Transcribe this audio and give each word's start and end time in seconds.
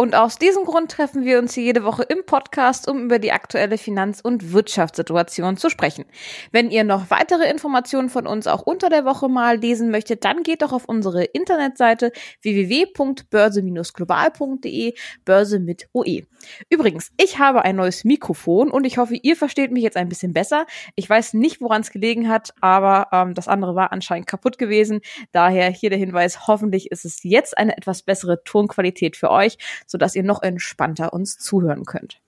Und 0.00 0.14
aus 0.14 0.38
diesem 0.38 0.62
Grund 0.62 0.92
treffen 0.92 1.24
wir 1.24 1.40
uns 1.40 1.54
hier 1.54 1.64
jede 1.64 1.82
Woche 1.82 2.04
im 2.04 2.24
Podcast, 2.24 2.86
um 2.86 3.06
über 3.06 3.18
die 3.18 3.32
aktuelle 3.32 3.78
Finanz- 3.78 4.20
und 4.20 4.52
Wirtschaftssituation 4.52 5.56
zu 5.56 5.70
sprechen. 5.70 6.04
Wenn 6.52 6.70
ihr 6.70 6.84
noch 6.84 7.10
weitere 7.10 7.50
Informationen 7.50 8.08
von 8.08 8.28
uns 8.28 8.46
auch 8.46 8.62
unter 8.62 8.90
der 8.90 9.04
Woche 9.04 9.28
mal 9.28 9.58
lesen 9.58 9.90
möchtet, 9.90 10.24
dann 10.24 10.44
geht 10.44 10.62
doch 10.62 10.72
auf 10.72 10.84
unsere 10.84 11.24
Internetseite 11.24 12.12
www.börse-global.de, 12.42 14.94
Börse 15.24 15.58
mit 15.58 15.88
OE. 15.92 16.28
Übrigens, 16.70 17.10
ich 17.16 17.40
habe 17.40 17.62
ein 17.62 17.74
neues 17.74 18.04
Mikrofon 18.04 18.70
und 18.70 18.84
ich 18.84 18.98
hoffe, 18.98 19.16
ihr 19.20 19.34
versteht 19.34 19.72
mich 19.72 19.82
jetzt 19.82 19.96
ein 19.96 20.08
bisschen 20.08 20.32
besser. 20.32 20.66
Ich 20.94 21.10
weiß 21.10 21.34
nicht, 21.34 21.60
woran 21.60 21.80
es 21.80 21.90
gelegen 21.90 22.28
hat, 22.28 22.54
aber 22.60 23.08
ähm, 23.10 23.34
das 23.34 23.48
andere 23.48 23.74
war 23.74 23.90
anscheinend 23.90 24.28
kaputt 24.28 24.58
gewesen. 24.58 25.00
Daher 25.32 25.70
hier 25.70 25.90
der 25.90 25.98
Hinweis, 25.98 26.46
hoffentlich 26.46 26.92
ist 26.92 27.04
es 27.04 27.24
jetzt 27.24 27.58
eine 27.58 27.76
etwas 27.76 28.04
bessere 28.04 28.44
Tonqualität 28.44 29.16
für 29.16 29.32
euch 29.32 29.58
sodass 29.88 30.14
ihr 30.14 30.22
noch 30.22 30.42
entspannter 30.42 31.12
uns 31.12 31.38
zuhören 31.38 31.84
könnt. 31.84 32.20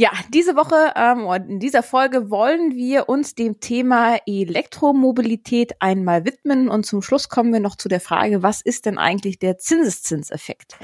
Ja, 0.00 0.12
diese 0.32 0.54
Woche 0.54 0.92
ähm, 0.94 1.26
und 1.26 1.48
in 1.48 1.58
dieser 1.58 1.82
Folge 1.82 2.30
wollen 2.30 2.76
wir 2.76 3.08
uns 3.08 3.34
dem 3.34 3.58
Thema 3.58 4.16
Elektromobilität 4.26 5.72
einmal 5.80 6.24
widmen 6.24 6.68
und 6.68 6.86
zum 6.86 7.02
Schluss 7.02 7.28
kommen 7.28 7.52
wir 7.52 7.58
noch 7.58 7.74
zu 7.74 7.88
der 7.88 7.98
Frage, 7.98 8.44
was 8.44 8.60
ist 8.60 8.86
denn 8.86 8.96
eigentlich 8.96 9.40
der 9.40 9.58
Zinseszinseffekt? 9.58 10.76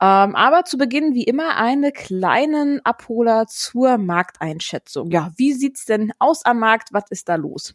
Ähm, 0.00 0.36
aber 0.36 0.64
zu 0.64 0.78
Beginn 0.78 1.12
wie 1.12 1.24
immer 1.24 1.56
eine 1.56 1.90
kleinen 1.90 2.80
Abholer 2.86 3.48
zur 3.48 3.98
Markteinschätzung. 3.98 5.10
Ja, 5.10 5.32
wie 5.36 5.54
sieht's 5.54 5.84
denn 5.84 6.12
aus 6.20 6.44
am 6.44 6.60
Markt? 6.60 6.90
Was 6.92 7.10
ist 7.10 7.28
da 7.28 7.34
los? 7.34 7.74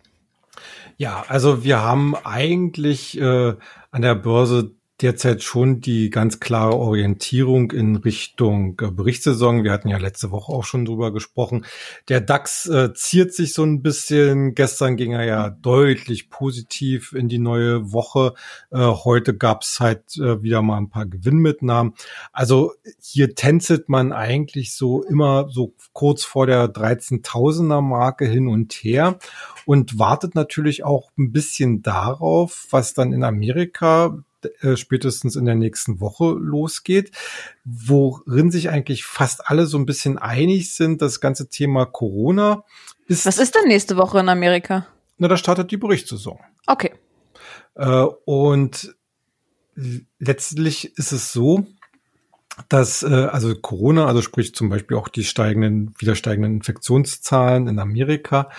Ja, 0.96 1.26
also 1.28 1.66
wir 1.66 1.82
haben 1.82 2.16
eigentlich 2.16 3.20
äh, 3.20 3.56
an 3.92 4.02
der 4.02 4.16
Börse 4.16 4.77
derzeit 5.02 5.44
schon 5.44 5.80
die 5.80 6.10
ganz 6.10 6.40
klare 6.40 6.76
Orientierung 6.76 7.72
in 7.72 7.96
Richtung 7.98 8.80
äh, 8.82 8.90
Berichtssaison. 8.90 9.64
Wir 9.64 9.72
hatten 9.72 9.90
ja 9.90 9.98
letzte 9.98 10.32
Woche 10.32 10.52
auch 10.52 10.64
schon 10.64 10.86
drüber 10.86 11.14
gesprochen. 11.14 11.66
Der 12.10 12.20
DAX 12.20 12.66
äh, 12.66 12.94
ziert 12.94 13.34
sich 13.34 13.54
so 13.54 13.64
ein 13.64 13.84
bisschen. 13.84 14.56
Gestern 14.56 14.98
ging 14.98 15.12
er 15.12 15.26
ja 15.26 15.50
deutlich 15.50 16.30
positiv 16.30 17.14
in 17.14 17.30
die 17.30 17.38
neue 17.38 17.92
Woche. 17.92 18.34
Äh, 18.72 18.80
heute 18.80 19.38
gab 19.38 19.62
es 19.62 19.80
halt 19.80 20.18
äh, 20.18 20.42
wieder 20.42 20.64
mal 20.64 20.78
ein 20.78 20.90
paar 20.90 21.06
Gewinnmitnahmen. 21.06 21.94
Also 22.32 22.74
hier 23.00 23.36
tänzelt 23.36 23.90
man 23.90 24.12
eigentlich 24.12 24.76
so 24.76 25.04
immer 25.04 25.48
so 25.50 25.76
kurz 25.94 26.24
vor 26.24 26.48
der 26.48 26.74
13.000er 26.74 27.82
Marke 27.82 28.26
hin 28.26 28.48
und 28.48 28.74
her 28.74 29.20
und 29.66 30.00
wartet 30.00 30.34
natürlich 30.34 30.84
auch 30.84 31.12
ein 31.18 31.32
bisschen 31.32 31.84
darauf, 31.84 32.68
was 32.72 32.94
dann 32.96 33.14
in 33.14 33.24
Amerika 33.24 34.24
äh, 34.62 34.76
spätestens 34.76 35.36
in 35.36 35.46
der 35.46 35.56
nächsten 35.56 36.00
Woche 36.00 36.36
losgeht, 36.40 37.12
worin 37.66 38.52
sich 38.52 38.70
eigentlich 38.70 39.04
fast 39.04 39.50
alle 39.50 39.66
so 39.66 39.78
ein 39.78 39.86
bisschen 39.86 40.18
einig 40.18 40.74
sind, 40.74 41.02
das 41.02 41.20
ganze 41.20 41.50
Thema 41.50 41.86
Corona 41.86 42.64
ist. 43.08 43.26
Was 43.26 43.38
ist 43.38 43.56
denn 43.56 43.68
nächste 43.68 43.98
Woche 43.98 44.20
in 44.20 44.30
Amerika? 44.30 44.88
Na, 45.18 45.28
da 45.28 45.38
startet 45.38 45.72
die 45.72 45.78
Berichtssaison. 45.78 46.40
Okay. 46.68 46.92
Äh, 47.76 48.06
und 48.26 48.96
letztlich 50.20 50.98
ist 50.98 51.12
es 51.12 51.32
so, 51.32 51.66
dass 52.70 53.04
äh, 53.04 53.08
also 53.08 53.56
Corona, 53.56 54.08
also 54.08 54.22
sprich 54.22 54.56
zum 54.56 54.70
Beispiel 54.70 54.98
auch 54.98 55.10
die 55.10 55.24
steigenden, 55.24 55.94
wieder 56.00 56.16
steigenden 56.16 56.56
Infektionszahlen 56.56 57.68
in 57.68 57.80
Amerika, 57.80 58.50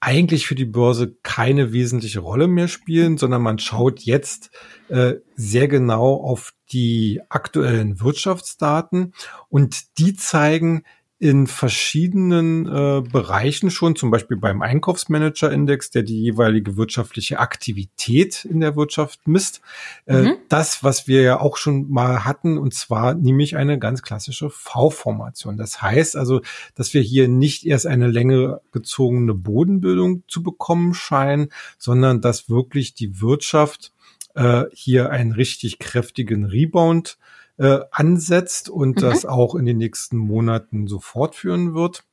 eigentlich 0.00 0.46
für 0.46 0.54
die 0.54 0.64
Börse 0.66 1.16
keine 1.22 1.72
wesentliche 1.72 2.20
Rolle 2.20 2.48
mehr 2.48 2.68
spielen, 2.68 3.18
sondern 3.18 3.42
man 3.42 3.58
schaut 3.58 4.00
jetzt 4.00 4.50
äh, 4.88 5.14
sehr 5.34 5.68
genau 5.68 6.14
auf 6.14 6.52
die 6.70 7.20
aktuellen 7.28 8.00
Wirtschaftsdaten. 8.00 9.14
Und 9.48 9.98
die 9.98 10.14
zeigen, 10.14 10.82
in 11.18 11.46
verschiedenen 11.46 12.66
äh, 12.66 13.00
Bereichen 13.00 13.70
schon, 13.70 13.96
zum 13.96 14.10
Beispiel 14.10 14.36
beim 14.36 14.60
Einkaufsmanager-Index, 14.60 15.90
der 15.90 16.02
die 16.02 16.20
jeweilige 16.20 16.76
wirtschaftliche 16.76 17.38
Aktivität 17.38 18.44
in 18.44 18.60
der 18.60 18.76
Wirtschaft 18.76 19.26
misst. 19.26 19.62
Äh, 20.04 20.22
mhm. 20.22 20.36
Das, 20.50 20.84
was 20.84 21.08
wir 21.08 21.22
ja 21.22 21.40
auch 21.40 21.56
schon 21.56 21.88
mal 21.88 22.26
hatten, 22.26 22.58
und 22.58 22.74
zwar 22.74 23.14
nämlich 23.14 23.56
eine 23.56 23.78
ganz 23.78 24.02
klassische 24.02 24.50
V-Formation. 24.50 25.56
Das 25.56 25.80
heißt 25.80 26.16
also, 26.16 26.42
dass 26.74 26.92
wir 26.92 27.00
hier 27.00 27.28
nicht 27.28 27.64
erst 27.64 27.86
eine 27.86 28.08
länge 28.08 28.60
gezogene 28.72 29.32
Bodenbildung 29.32 30.22
zu 30.28 30.42
bekommen 30.42 30.92
scheinen, 30.92 31.48
sondern 31.78 32.20
dass 32.20 32.50
wirklich 32.50 32.92
die 32.92 33.22
Wirtschaft 33.22 33.92
äh, 34.34 34.64
hier 34.74 35.10
einen 35.10 35.32
richtig 35.32 35.78
kräftigen 35.78 36.44
Rebound 36.44 37.16
äh, 37.58 37.80
ansetzt 37.90 38.68
und 38.68 38.96
mhm. 38.96 39.00
das 39.00 39.24
auch 39.26 39.54
in 39.54 39.66
den 39.66 39.78
nächsten 39.78 40.16
Monaten 40.16 40.86
so 40.86 41.00
fortführen 41.00 41.74
wird. 41.74 42.04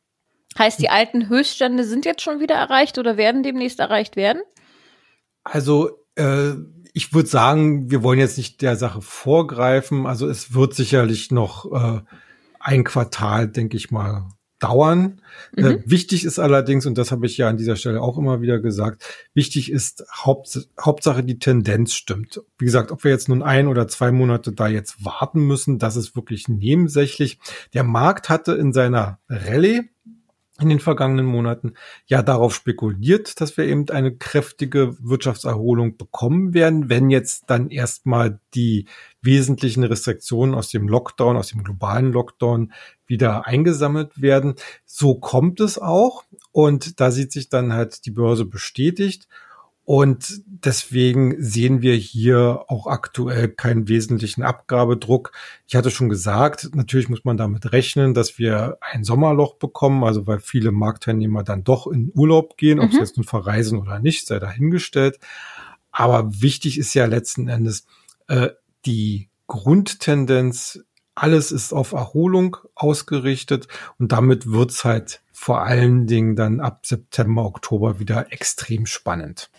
Heißt, 0.58 0.80
die 0.80 0.90
alten 0.90 1.30
Höchststände 1.30 1.84
sind 1.84 2.06
jetzt 2.06 2.22
schon 2.22 2.40
wieder 2.40 2.56
erreicht 2.56 2.98
oder 2.98 3.18
werden 3.18 3.44
demnächst 3.44 3.80
erreicht 3.80 4.16
werden? 4.16 4.42
Also 5.44 5.98
äh, 6.16 6.52
ich 6.94 7.14
würde 7.14 7.28
sagen, 7.28 7.90
wir 7.90 8.04
wollen 8.04 8.20
jetzt 8.20 8.38
nicht 8.38 8.62
der 8.62 8.76
Sache 8.76 9.02
vorgreifen. 9.02 10.06
Also 10.06 10.28
es 10.28 10.54
wird 10.54 10.76
sicherlich 10.76 11.32
noch 11.32 11.72
äh, 11.72 12.02
ein 12.60 12.84
Quartal, 12.84 13.48
denke 13.48 13.78
ich 13.78 13.90
mal, 13.90 14.30
dauern. 14.64 15.22
Äh, 15.56 15.62
mhm. 15.62 15.68
Äh, 15.68 15.84
wichtig 15.86 16.24
ist 16.26 16.40
allerdings, 16.40 16.86
und 16.86 16.98
das 16.98 17.12
habe 17.12 17.26
ich 17.26 17.38
ja 17.38 17.50
an 17.50 17.58
dieser 17.58 17.76
Stelle 17.76 18.02
auch 18.02 18.18
immer 18.18 18.42
wieder 18.42 18.60
gesagt, 18.60 19.04
wichtig 19.34 19.72
ist 19.72 20.06
Haupt, 20.24 20.70
Hauptsache 20.80 21.24
die 21.24 21.40
Tendenz 21.40 21.94
stimmt. 21.94 22.42
Wie 22.58 22.66
gesagt, 22.66 22.92
ob 22.92 23.04
wir 23.04 23.12
jetzt 23.12 23.30
nun 23.30 23.44
ein 23.44 23.68
oder 23.68 23.88
zwei 23.88 24.12
Monate 24.12 24.54
da 24.54 24.68
jetzt 24.68 25.04
warten 25.04 25.46
müssen, 25.46 25.80
das 25.80 25.96
ist 25.96 26.16
wirklich 26.16 26.48
nebensächlich. 26.48 27.40
Der 27.74 27.84
Markt 27.84 28.30
hatte 28.30 28.54
in 28.54 28.74
seiner 28.74 29.20
Rallye 29.28 29.90
in 30.62 30.70
den 30.70 30.80
vergangenen 30.80 31.26
Monaten 31.26 31.74
ja 32.06 32.22
darauf 32.22 32.54
spekuliert, 32.54 33.42
dass 33.42 33.58
wir 33.58 33.66
eben 33.66 33.90
eine 33.90 34.16
kräftige 34.16 34.96
Wirtschaftserholung 35.00 35.98
bekommen 35.98 36.54
werden, 36.54 36.90
wenn 36.90 37.10
jetzt 37.10 37.46
dann 37.48 37.70
erstmal 37.70 38.40
die 38.54 38.86
wesentlichen 39.22 39.84
Restriktionen 39.84 40.54
aus 40.54 40.70
dem 40.70 40.88
Lockdown, 40.88 41.38
aus 41.38 41.50
dem 41.50 41.64
globalen 41.64 42.12
Lockdown 42.12 42.72
wieder 43.08 43.48
eingesammelt 43.48 44.22
werden. 44.22 44.54
So 44.86 45.16
kommt 45.16 45.60
es 45.60 45.80
auch 45.80 46.24
und 46.52 47.00
da 47.00 47.10
sieht 47.10 47.32
sich 47.32 47.50
dann 47.50 47.74
halt 47.74 48.06
die 48.06 48.12
Börse 48.12 48.46
bestätigt 48.46 49.28
und 49.86 50.42
deswegen 50.46 51.36
sehen 51.44 51.82
wir 51.82 51.96
hier 51.96 52.66
auch 52.68 52.88
aktuell 52.88 53.50
keinen 53.50 53.90
wesentlichen 53.90 54.42
Abgabedruck. 54.42 55.34
Ich 55.68 55.76
hatte 55.76 55.92
schon 55.92 56.08
gesagt, 56.08 56.70
natürlich 56.74 57.10
muss 57.10 57.26
man 57.26 57.36
damit 57.36 57.74
rechnen, 57.74 58.14
dass 58.14 58.40
wir 58.40 58.78
ein 58.80 59.04
Sommerloch 59.04 59.56
bekommen, 59.56 60.06
also 60.06 60.26
weil 60.26 60.40
viele 60.40 60.72
Marktteilnehmer 60.72 61.44
dann 61.44 61.66
doch 61.66 61.88
in 61.88 62.12
Urlaub 62.16 62.56
gehen, 62.56 62.80
ob 62.80 62.88
mhm. 62.88 62.92
sie 62.94 63.00
jetzt 63.00 63.18
nun 63.18 63.26
verreisen 63.26 63.78
oder 63.78 64.00
nicht, 64.00 64.26
sei 64.26 64.40
dahingestellt. 64.40 65.20
Aber 65.92 66.42
wichtig 66.42 66.78
ist 66.78 66.94
ja 66.94 67.06
letzten 67.06 67.50
Endes 67.50 67.86
äh, 68.28 68.50
die 68.86 69.28
Grundtendenz. 69.48 70.80
Alles 71.14 71.52
ist 71.52 71.74
auf 71.74 71.92
Erholung 71.92 72.56
ausgerichtet 72.74 73.68
und 74.00 74.14
damit 74.14 74.50
wird's 74.50 74.86
halt 74.86 75.22
vor 75.34 75.62
allen 75.62 76.08
Dingen 76.08 76.38
dann 76.38 76.62
ab 76.62 76.86
September, 76.86 77.44
Oktober 77.44 78.00
wieder 78.00 78.32
extrem 78.32 78.86
spannend. 78.86 79.50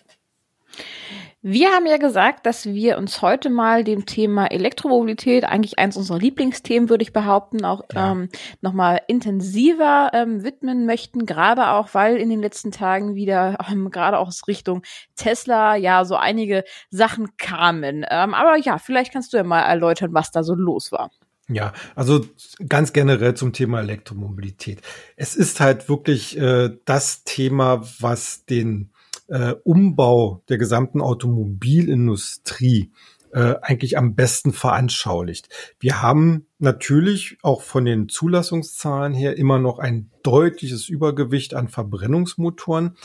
Wir 1.46 1.68
haben 1.72 1.84
ja 1.84 1.98
gesagt, 1.98 2.46
dass 2.46 2.64
wir 2.64 2.96
uns 2.96 3.20
heute 3.20 3.50
mal 3.50 3.84
dem 3.84 4.06
Thema 4.06 4.46
Elektromobilität, 4.46 5.44
eigentlich 5.44 5.78
eins 5.78 5.94
unserer 5.98 6.18
Lieblingsthemen, 6.18 6.88
würde 6.88 7.02
ich 7.02 7.12
behaupten, 7.12 7.66
auch 7.66 7.82
ja. 7.92 8.12
ähm, 8.12 8.30
nochmal 8.62 9.02
intensiver 9.08 10.10
ähm, 10.14 10.42
widmen 10.42 10.86
möchten, 10.86 11.26
gerade 11.26 11.68
auch, 11.68 11.92
weil 11.92 12.16
in 12.16 12.30
den 12.30 12.40
letzten 12.40 12.70
Tagen 12.70 13.14
wieder, 13.14 13.58
ähm, 13.70 13.90
gerade 13.90 14.18
auch 14.20 14.28
aus 14.28 14.48
Richtung 14.48 14.84
Tesla, 15.16 15.76
ja, 15.76 16.06
so 16.06 16.16
einige 16.16 16.64
Sachen 16.88 17.36
kamen. 17.36 18.06
Ähm, 18.08 18.32
aber 18.32 18.56
ja, 18.56 18.78
vielleicht 18.78 19.12
kannst 19.12 19.34
du 19.34 19.36
ja 19.36 19.44
mal 19.44 19.60
erläutern, 19.60 20.14
was 20.14 20.30
da 20.30 20.42
so 20.42 20.54
los 20.54 20.92
war. 20.92 21.10
Ja, 21.48 21.74
also 21.94 22.24
ganz 22.70 22.94
generell 22.94 23.34
zum 23.34 23.52
Thema 23.52 23.80
Elektromobilität. 23.80 24.80
Es 25.16 25.36
ist 25.36 25.60
halt 25.60 25.90
wirklich 25.90 26.38
äh, 26.38 26.70
das 26.86 27.24
Thema, 27.24 27.82
was 28.00 28.46
den 28.46 28.93
äh, 29.34 29.56
Umbau 29.64 30.44
der 30.48 30.58
gesamten 30.58 31.00
Automobilindustrie 31.00 32.92
äh, 33.32 33.56
eigentlich 33.62 33.98
am 33.98 34.14
besten 34.14 34.52
veranschaulicht. 34.52 35.48
Wir 35.80 36.02
haben 36.02 36.46
natürlich 36.60 37.38
auch 37.42 37.62
von 37.62 37.84
den 37.84 38.08
Zulassungszahlen 38.08 39.12
her 39.12 39.36
immer 39.36 39.58
noch 39.58 39.80
ein 39.80 40.08
deutliches 40.22 40.88
Übergewicht 40.88 41.54
an 41.54 41.66
Verbrennungsmotoren, 41.66 42.96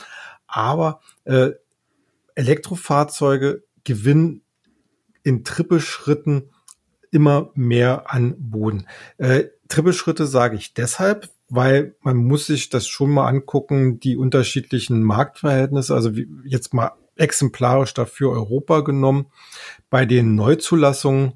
aber 0.46 1.00
äh, 1.24 1.50
Elektrofahrzeuge 2.36 3.64
gewinnen 3.82 4.42
in 5.24 5.42
Trippelschritten 5.42 6.50
immer 7.10 7.50
mehr 7.54 8.04
an 8.12 8.36
Boden. 8.38 8.86
Äh, 9.18 9.46
Trippelschritte 9.66 10.28
sage 10.28 10.54
ich 10.54 10.74
deshalb, 10.74 11.28
weil 11.50 11.96
man 12.00 12.16
muss 12.16 12.46
sich 12.46 12.70
das 12.70 12.86
schon 12.86 13.10
mal 13.10 13.26
angucken, 13.26 14.00
die 14.00 14.16
unterschiedlichen 14.16 15.02
Marktverhältnisse, 15.02 15.94
also 15.94 16.10
jetzt 16.44 16.72
mal 16.72 16.92
exemplarisch 17.16 17.92
dafür 17.92 18.30
Europa 18.30 18.80
genommen. 18.80 19.26
Bei 19.90 20.06
den 20.06 20.34
Neuzulassungen 20.36 21.34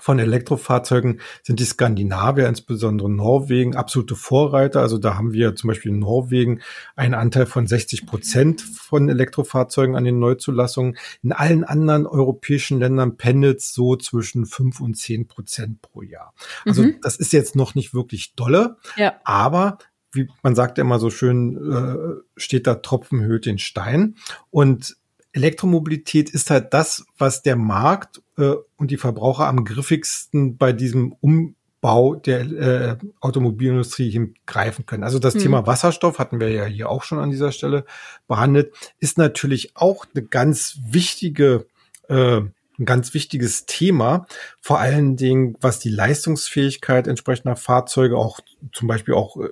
von 0.00 0.18
Elektrofahrzeugen 0.18 1.20
sind 1.42 1.60
die 1.60 1.64
Skandinavier, 1.64 2.48
insbesondere 2.48 3.10
Norwegen, 3.10 3.76
absolute 3.76 4.16
Vorreiter. 4.16 4.80
Also 4.80 4.96
da 4.96 5.16
haben 5.16 5.32
wir 5.34 5.54
zum 5.54 5.68
Beispiel 5.68 5.92
in 5.92 5.98
Norwegen 5.98 6.60
einen 6.96 7.12
Anteil 7.12 7.44
von 7.44 7.66
60 7.66 8.06
Prozent 8.06 8.62
von 8.62 9.10
Elektrofahrzeugen 9.10 9.94
an 9.94 10.04
den 10.04 10.18
Neuzulassungen. 10.18 10.96
In 11.22 11.32
allen 11.32 11.64
anderen 11.64 12.06
europäischen 12.06 12.78
Ländern 12.78 13.18
pendelt 13.18 13.58
es 13.58 13.74
so 13.74 13.96
zwischen 13.96 14.46
5 14.46 14.80
und 14.80 14.96
10 14.96 15.28
Prozent 15.28 15.82
pro 15.82 16.00
Jahr. 16.00 16.32
Also 16.64 16.84
mhm. 16.84 16.96
das 17.02 17.16
ist 17.16 17.34
jetzt 17.34 17.54
noch 17.54 17.74
nicht 17.74 17.92
wirklich 17.92 18.34
dolle, 18.34 18.78
ja. 18.96 19.14
aber 19.24 19.78
wie 20.12 20.28
man 20.42 20.54
sagt 20.54 20.78
immer 20.78 20.98
so 20.98 21.10
schön, 21.10 21.56
äh, 21.72 22.22
steht 22.36 22.66
da 22.66 22.76
Tropfen 22.76 23.22
höhlt 23.22 23.46
den 23.46 23.58
Stein. 23.58 24.16
Und 24.50 24.96
Elektromobilität 25.32 26.30
ist 26.30 26.50
halt 26.50 26.74
das, 26.74 27.04
was 27.16 27.42
der 27.42 27.56
Markt 27.56 28.21
äh, 28.38 28.54
und 28.76 28.90
die 28.90 28.96
Verbraucher 28.96 29.46
am 29.46 29.64
griffigsten 29.64 30.56
bei 30.56 30.72
diesem 30.72 31.14
Umbau 31.20 32.14
der 32.14 32.40
äh, 32.40 32.96
Automobilindustrie 33.20 34.10
hingreifen 34.10 34.86
können. 34.86 35.04
Also 35.04 35.18
das 35.18 35.34
hm. 35.34 35.42
Thema 35.42 35.66
Wasserstoff 35.66 36.18
hatten 36.18 36.40
wir 36.40 36.50
ja 36.50 36.64
hier 36.64 36.88
auch 36.88 37.02
schon 37.02 37.18
an 37.18 37.30
dieser 37.30 37.52
Stelle 37.52 37.84
behandelt, 38.28 38.72
ist 38.98 39.18
natürlich 39.18 39.76
auch 39.76 40.06
eine 40.14 40.24
ganz 40.24 40.78
wichtige 40.84 41.66
äh, 42.08 42.40
ein 42.78 42.86
ganz 42.86 43.12
wichtiges 43.12 43.66
Thema, 43.66 44.26
vor 44.60 44.80
allen 44.80 45.16
Dingen 45.16 45.56
was 45.60 45.78
die 45.78 45.90
Leistungsfähigkeit 45.90 47.06
entsprechender 47.06 47.54
Fahrzeuge 47.54 48.16
auch 48.16 48.40
zum 48.72 48.88
Beispiel 48.88 49.14
auch 49.14 49.36
äh, 49.36 49.50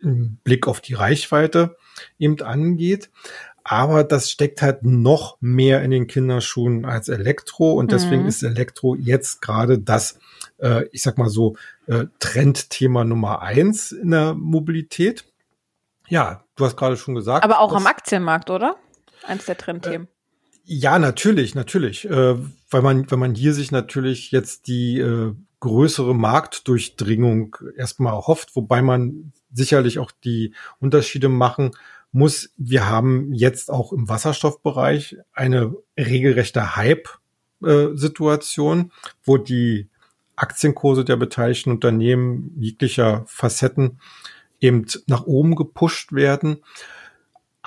im 0.00 0.38
Blick 0.44 0.66
auf 0.66 0.80
die 0.80 0.94
Reichweite 0.94 1.76
eben 2.18 2.40
angeht 2.42 3.10
aber 3.68 4.04
das 4.04 4.30
steckt 4.30 4.62
halt 4.62 4.84
noch 4.84 5.38
mehr 5.40 5.82
in 5.82 5.90
den 5.90 6.06
Kinderschuhen 6.06 6.84
als 6.84 7.08
Elektro 7.08 7.72
und 7.72 7.90
deswegen 7.90 8.22
mhm. 8.22 8.28
ist 8.28 8.44
Elektro 8.44 8.94
jetzt 8.94 9.42
gerade 9.42 9.80
das, 9.80 10.20
äh, 10.58 10.84
ich 10.92 11.02
sag 11.02 11.18
mal 11.18 11.28
so, 11.28 11.56
äh, 11.88 12.04
Trendthema 12.20 13.02
Nummer 13.02 13.42
eins 13.42 13.90
in 13.90 14.12
der 14.12 14.34
Mobilität. 14.34 15.24
Ja, 16.06 16.44
du 16.54 16.64
hast 16.64 16.76
gerade 16.76 16.96
schon 16.96 17.16
gesagt. 17.16 17.42
Aber 17.42 17.58
auch 17.58 17.74
am 17.74 17.88
Aktienmarkt, 17.88 18.50
oder? 18.50 18.76
Eins 19.26 19.46
der 19.46 19.58
Trendthemen. 19.58 20.06
Äh, 20.06 20.10
ja, 20.62 21.00
natürlich, 21.00 21.56
natürlich, 21.56 22.08
äh, 22.08 22.36
weil 22.70 22.82
man, 22.82 23.10
wenn 23.10 23.18
man 23.18 23.34
hier 23.34 23.52
sich 23.52 23.72
natürlich 23.72 24.30
jetzt 24.30 24.68
die 24.68 25.00
äh, 25.00 25.34
größere 25.58 26.14
Marktdurchdringung 26.14 27.56
erstmal 27.76 28.14
hofft, 28.14 28.54
wobei 28.54 28.80
man 28.80 29.32
sicherlich 29.52 29.98
auch 29.98 30.12
die 30.12 30.54
Unterschiede 30.78 31.28
machen 31.28 31.72
muss, 32.16 32.50
wir 32.56 32.88
haben 32.88 33.34
jetzt 33.34 33.70
auch 33.70 33.92
im 33.92 34.08
Wasserstoffbereich 34.08 35.18
eine 35.32 35.74
regelrechte 35.98 36.76
Hype-Situation, 36.76 38.92
wo 39.22 39.36
die 39.36 39.90
Aktienkurse 40.34 41.04
der 41.04 41.16
beteiligten 41.16 41.70
Unternehmen 41.70 42.54
jeglicher 42.58 43.24
Facetten 43.26 44.00
eben 44.60 44.86
nach 45.06 45.26
oben 45.26 45.56
gepusht 45.56 46.12
werden. 46.12 46.62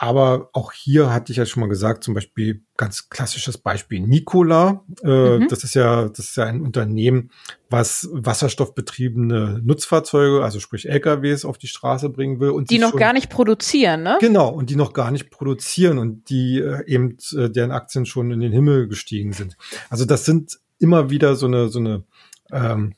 Aber 0.02 0.50
auch 0.54 0.72
hier 0.72 1.12
hatte 1.12 1.34
ich 1.34 1.38
ja 1.38 1.46
schon 1.46 1.60
mal 1.60 1.68
gesagt, 1.68 2.06
zum 2.06 2.14
Beispiel 2.14 2.64
ganz 2.78 3.10
klassisches 3.10 3.58
Beispiel 3.58 4.00
Nikola. 4.00 4.86
Äh, 5.04 5.40
mhm. 5.40 5.48
Das 5.50 5.66
ist 5.66 5.74
ja, 5.74 6.08
das 6.08 6.20
ist 6.20 6.38
ja 6.38 6.46
ein 6.46 6.62
Unternehmen, 6.62 7.32
was 7.70 8.08
wasserstoffbetriebene 8.14 9.60
Nutzfahrzeuge, 9.62 10.42
also 10.42 10.62
sprich 10.62 10.88
LKWs, 10.88 11.44
auf 11.44 11.58
die 11.58 11.68
Straße 11.68 12.08
bringen 12.08 12.40
will 12.40 12.52
und 12.52 12.70
die 12.70 12.78
noch 12.78 12.92
schon, 12.92 13.00
gar 13.02 13.12
nicht 13.12 13.30
produzieren, 13.30 14.04
ne? 14.04 14.18
Genau 14.22 14.48
und 14.48 14.70
die 14.70 14.78
noch 14.78 14.94
gar 14.94 15.12
nicht 15.12 15.32
produzieren 15.32 15.98
und 15.98 16.30
die 16.30 16.60
äh, 16.60 16.86
eben 16.88 17.18
äh, 17.36 17.50
deren 17.50 17.72
Aktien 17.72 18.06
schon 18.06 18.32
in 18.32 18.40
den 18.40 18.54
Himmel 18.54 18.88
gestiegen 18.88 19.34
sind. 19.34 19.58
Also 19.90 20.06
das 20.06 20.24
sind 20.24 20.60
immer 20.78 21.10
wieder 21.10 21.36
so 21.36 21.46
eine 21.46 21.68
so 21.68 21.80
eine 21.80 22.06
ähm, 22.54 22.94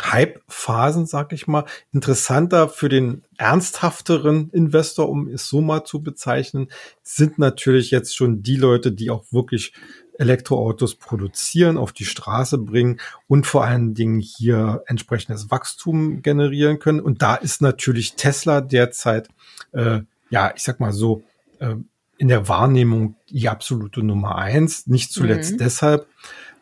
Hype-Phasen, 0.00 1.06
sag 1.06 1.32
ich 1.32 1.46
mal, 1.46 1.64
interessanter 1.92 2.68
für 2.68 2.88
den 2.88 3.24
ernsthafteren 3.36 4.50
Investor, 4.50 5.08
um 5.08 5.28
es 5.28 5.48
so 5.48 5.60
mal 5.60 5.84
zu 5.84 6.02
bezeichnen, 6.02 6.68
sind 7.02 7.38
natürlich 7.38 7.90
jetzt 7.90 8.16
schon 8.16 8.42
die 8.42 8.56
Leute, 8.56 8.92
die 8.92 9.10
auch 9.10 9.24
wirklich 9.32 9.74
Elektroautos 10.18 10.94
produzieren, 10.94 11.76
auf 11.76 11.92
die 11.92 12.04
Straße 12.04 12.58
bringen 12.58 13.00
und 13.28 13.46
vor 13.46 13.64
allen 13.64 13.94
Dingen 13.94 14.20
hier 14.20 14.82
entsprechendes 14.86 15.50
Wachstum 15.50 16.22
generieren 16.22 16.78
können. 16.78 17.00
Und 17.00 17.22
da 17.22 17.34
ist 17.34 17.60
natürlich 17.60 18.14
Tesla 18.14 18.60
derzeit, 18.60 19.28
äh, 19.72 20.00
ja, 20.30 20.52
ich 20.54 20.62
sag 20.62 20.80
mal 20.80 20.92
so, 20.92 21.22
äh, 21.58 21.74
in 22.18 22.28
der 22.28 22.48
Wahrnehmung 22.48 23.16
die 23.30 23.48
absolute 23.48 24.02
Nummer 24.02 24.36
eins. 24.36 24.86
Nicht 24.86 25.12
zuletzt 25.12 25.54
mhm. 25.54 25.58
deshalb, 25.58 26.06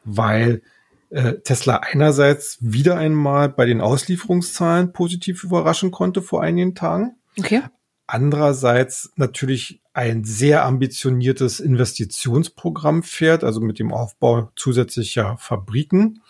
weil 0.04 0.62
Tesla 1.10 1.76
einerseits 1.76 2.58
wieder 2.60 2.96
einmal 2.96 3.48
bei 3.48 3.66
den 3.66 3.80
Auslieferungszahlen 3.80 4.92
positiv 4.92 5.44
überraschen 5.44 5.90
konnte 5.90 6.22
vor 6.22 6.42
einigen 6.42 6.74
Tagen. 6.74 7.16
Okay. 7.38 7.62
Andererseits 8.06 9.12
natürlich 9.16 9.82
ein 9.92 10.24
sehr 10.24 10.64
ambitioniertes 10.64 11.60
Investitionsprogramm 11.60 13.02
fährt, 13.02 13.44
also 13.44 13.60
mit 13.60 13.78
dem 13.78 13.92
Aufbau 13.92 14.50
zusätzlicher 14.56 15.36
Fabriken. 15.38 16.22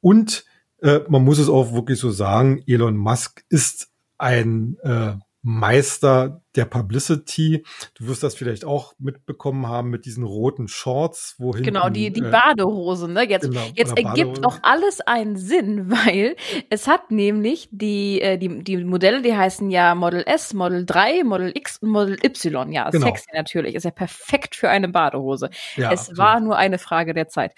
Und 0.00 0.44
äh, 0.82 1.00
man 1.08 1.24
muss 1.24 1.38
es 1.38 1.48
auch 1.48 1.72
wirklich 1.72 1.98
so 1.98 2.10
sagen, 2.10 2.62
Elon 2.66 2.96
Musk 2.96 3.44
ist 3.48 3.88
ein 4.16 4.76
äh, 4.82 5.14
Meister 5.42 6.42
der 6.56 6.64
Publicity. 6.64 7.64
Du 7.94 8.08
wirst 8.08 8.22
das 8.22 8.34
vielleicht 8.34 8.64
auch 8.64 8.94
mitbekommen 8.98 9.66
haben 9.66 9.90
mit 9.90 10.06
diesen 10.06 10.24
roten 10.24 10.68
Shorts, 10.68 11.36
wohin. 11.38 11.62
Genau, 11.62 11.88
die, 11.88 12.10
die 12.10 12.22
äh, 12.22 12.30
Badehose, 12.30 13.08
ne? 13.08 13.28
Jetzt, 13.28 13.48
genau, 13.48 13.60
jetzt 13.74 13.96
ergibt 13.98 14.44
auch 14.46 14.58
alles 14.62 15.00
einen 15.00 15.36
Sinn, 15.36 15.90
weil 15.90 16.36
es 16.70 16.86
hat 16.86 17.10
nämlich 17.10 17.68
die, 17.70 18.20
äh, 18.20 18.38
die, 18.38 18.64
die 18.64 18.78
Modelle, 18.78 19.22
die 19.22 19.36
heißen 19.36 19.70
ja 19.70 19.94
Model 19.94 20.22
S, 20.26 20.54
Model 20.54 20.86
3, 20.86 21.24
Model 21.24 21.52
X 21.54 21.78
und 21.78 21.90
Model 21.90 22.18
Y. 22.24 22.72
Ja, 22.72 22.90
genau. 22.90 23.06
sexy 23.06 23.26
natürlich. 23.34 23.74
Ist 23.74 23.84
ja 23.84 23.90
perfekt 23.90 24.56
für 24.56 24.70
eine 24.70 24.88
Badehose. 24.88 25.50
Ja, 25.76 25.92
es 25.92 26.16
war 26.16 26.40
nur 26.40 26.56
eine 26.56 26.78
Frage 26.78 27.14
der 27.14 27.28
Zeit. 27.28 27.52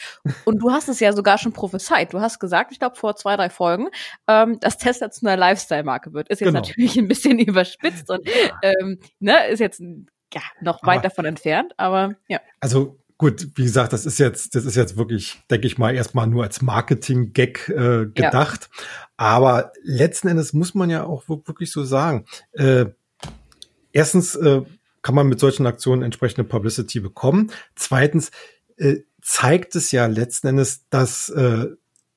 Und 0.44 0.58
du 0.58 0.72
hast 0.72 0.88
es 0.88 1.00
ja 1.00 1.12
sogar 1.12 1.38
schon 1.38 1.52
prophezeit. 1.52 2.12
Du 2.12 2.20
hast 2.20 2.40
gesagt, 2.40 2.72
ich 2.72 2.78
glaube 2.78 2.96
vor 2.96 3.16
zwei, 3.16 3.36
drei 3.36 3.50
Folgen, 3.50 3.88
ähm, 4.26 4.58
dass 4.60 4.78
Tesla 4.78 5.10
zu 5.10 5.26
einer 5.26 5.36
Lifestyle-Marke 5.36 6.12
wird. 6.12 6.28
Ist 6.28 6.40
jetzt 6.40 6.48
genau. 6.48 6.60
natürlich 6.60 6.98
ein 6.98 7.08
bisschen 7.08 7.38
überspitzt 7.50 8.10
und 8.10 8.28
ähm, 8.80 8.98
ne, 9.18 9.48
ist 9.48 9.60
jetzt 9.60 9.80
ja, 9.80 10.42
noch 10.60 10.82
weit 10.82 10.98
aber, 10.98 11.08
davon 11.08 11.24
entfernt, 11.24 11.72
aber 11.76 12.14
ja. 12.28 12.40
Also 12.60 13.00
gut, 13.18 13.48
wie 13.54 13.64
gesagt, 13.64 13.92
das 13.92 14.06
ist 14.06 14.18
jetzt, 14.18 14.54
das 14.54 14.64
ist 14.64 14.76
jetzt 14.76 14.96
wirklich, 14.96 15.42
denke 15.50 15.66
ich 15.66 15.76
mal, 15.76 15.94
erstmal 15.94 16.26
nur 16.26 16.44
als 16.44 16.62
Marketing-Gag 16.62 17.68
äh, 17.68 18.06
gedacht. 18.06 18.70
Ja. 18.72 18.84
Aber 19.16 19.72
letzten 19.82 20.28
Endes 20.28 20.52
muss 20.54 20.74
man 20.74 20.88
ja 20.88 21.04
auch 21.04 21.28
wirklich 21.28 21.70
so 21.70 21.84
sagen. 21.84 22.24
Äh, 22.52 22.86
erstens 23.92 24.36
äh, 24.36 24.62
kann 25.02 25.14
man 25.14 25.28
mit 25.28 25.38
solchen 25.38 25.66
Aktionen 25.66 26.02
entsprechende 26.02 26.44
Publicity 26.44 27.00
bekommen. 27.00 27.52
Zweitens 27.74 28.30
äh, 28.78 29.00
zeigt 29.20 29.76
es 29.76 29.92
ja 29.92 30.06
letzten 30.06 30.48
Endes, 30.48 30.88
dass 30.88 31.28
äh, 31.28 31.66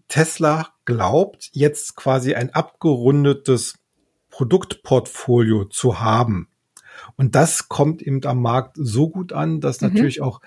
Tesla 0.08 0.70
glaubt, 0.86 1.50
jetzt 1.52 1.96
quasi 1.96 2.36
ein 2.36 2.54
abgerundetes 2.54 3.76
Produktportfolio 4.30 5.66
zu 5.66 6.00
haben. 6.00 6.48
Und 7.16 7.36
das 7.36 7.70
kommt 7.70 8.02
eben 8.02 8.24
am 8.26 8.42
Markt 8.42 8.78
so 8.80 9.10
gut 9.10 9.34
an, 9.34 9.62
dass 9.62 9.82
mhm. 9.82 9.90
natürlich 9.90 10.22
auch 10.22 10.42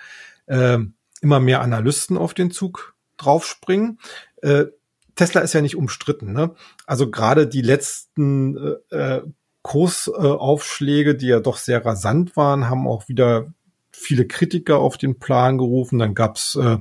äh, 0.47 0.79
immer 1.21 1.41
mehr 1.41 1.61
Analysten 1.63 2.17
auf 2.17 2.35
den 2.35 2.51
Zug 2.51 2.95
draufspringen. 3.17 3.99
Äh, 4.43 4.67
Tesla 5.15 5.41
ist 5.41 5.55
ja 5.55 5.63
nicht 5.63 5.77
umstritten. 5.77 6.33
Ne? 6.33 6.55
Also 6.87 7.11
gerade 7.11 7.47
die 7.47 7.63
letzten 7.63 8.79
äh, 8.91 8.97
äh 8.97 9.23
Kursaufschläge, 9.63 11.17
die 11.17 11.27
ja 11.27 11.41
doch 11.41 11.57
sehr 11.57 11.85
rasant 11.85 12.37
waren, 12.37 12.71
haben 12.71 12.87
auch 12.87 13.09
wieder 13.09 13.53
viele 13.91 14.25
Kritiker 14.25 14.79
auf 14.79 14.97
den 14.97 15.19
Plan 15.19 15.59
gerufen. 15.59 15.99
Dann 15.99 16.15
gab's 16.15 16.55
äh, 16.55 16.79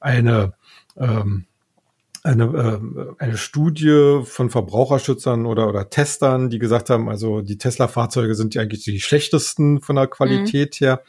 eine 0.00 0.54
ähm, 0.96 1.46
eine, 2.24 2.44
äh, 2.44 3.22
eine 3.22 3.36
Studie 3.36 4.22
von 4.24 4.48
Verbraucherschützern 4.48 5.44
oder, 5.44 5.68
oder 5.68 5.90
Testern, 5.90 6.48
die 6.48 6.58
gesagt 6.58 6.88
haben, 6.88 7.08
also 7.08 7.42
die 7.42 7.58
Tesla-Fahrzeuge 7.58 8.34
sind 8.34 8.54
ja 8.54 8.62
eigentlich 8.62 8.84
die 8.84 8.98
schlechtesten 9.00 9.82
von 9.82 9.96
der 9.96 10.06
Qualität 10.06 10.80
mhm. 10.80 10.84
her. 10.84 11.02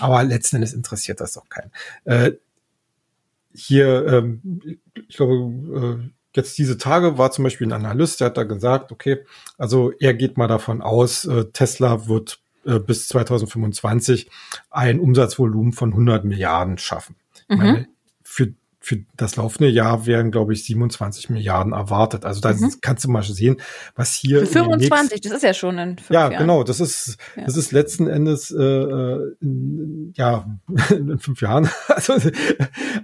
Aber 0.00 0.22
letzten 0.24 0.56
Endes 0.56 0.74
interessiert 0.74 1.20
das 1.20 1.34
doch 1.34 1.48
keinen. 1.48 1.70
Äh, 2.04 2.32
hier, 3.54 4.06
ähm, 4.06 4.60
ich 5.08 5.16
glaube, 5.16 6.02
äh, 6.02 6.10
jetzt 6.34 6.58
diese 6.58 6.78
Tage 6.78 7.16
war 7.16 7.30
zum 7.30 7.44
Beispiel 7.44 7.68
ein 7.68 7.72
Analyst, 7.72 8.20
der 8.20 8.26
hat 8.26 8.36
da 8.36 8.42
gesagt, 8.42 8.90
okay, 8.90 9.24
also 9.56 9.92
er 10.00 10.14
geht 10.14 10.36
mal 10.36 10.48
davon 10.48 10.82
aus, 10.82 11.24
äh, 11.26 11.44
Tesla 11.52 12.08
wird 12.08 12.40
äh, 12.64 12.80
bis 12.80 13.06
2025 13.06 14.28
ein 14.70 14.98
Umsatzvolumen 14.98 15.72
von 15.72 15.90
100 15.90 16.24
Milliarden 16.24 16.76
schaffen. 16.76 17.14
Mhm. 17.48 17.56
Meine, 17.56 17.88
für 18.22 18.52
für 18.82 19.04
das 19.14 19.36
laufende 19.36 19.68
Jahr 19.68 20.06
werden, 20.06 20.30
glaube 20.30 20.54
ich, 20.54 20.64
27 20.64 21.28
Milliarden 21.28 21.72
erwartet. 21.72 22.24
Also 22.24 22.40
da 22.40 22.54
mhm. 22.54 22.72
kannst 22.80 23.04
du 23.04 23.10
mal 23.10 23.22
sehen, 23.22 23.58
was 23.94 24.14
hier. 24.14 24.40
Für 24.40 24.64
25, 24.64 25.20
das 25.20 25.32
ist 25.32 25.42
ja 25.42 25.52
schon 25.52 25.78
in 25.78 25.98
fünf 25.98 26.10
Ja, 26.10 26.30
Jahren. 26.30 26.38
genau. 26.38 26.64
Das 26.64 26.80
ist, 26.80 27.18
ja. 27.36 27.44
das 27.44 27.56
ist 27.56 27.72
letzten 27.72 28.08
Endes, 28.08 28.50
äh, 28.50 29.16
in, 29.40 30.14
ja, 30.16 30.46
in 30.90 31.18
fünf 31.18 31.40
Jahren. 31.40 31.68
Also, 32.00 32.14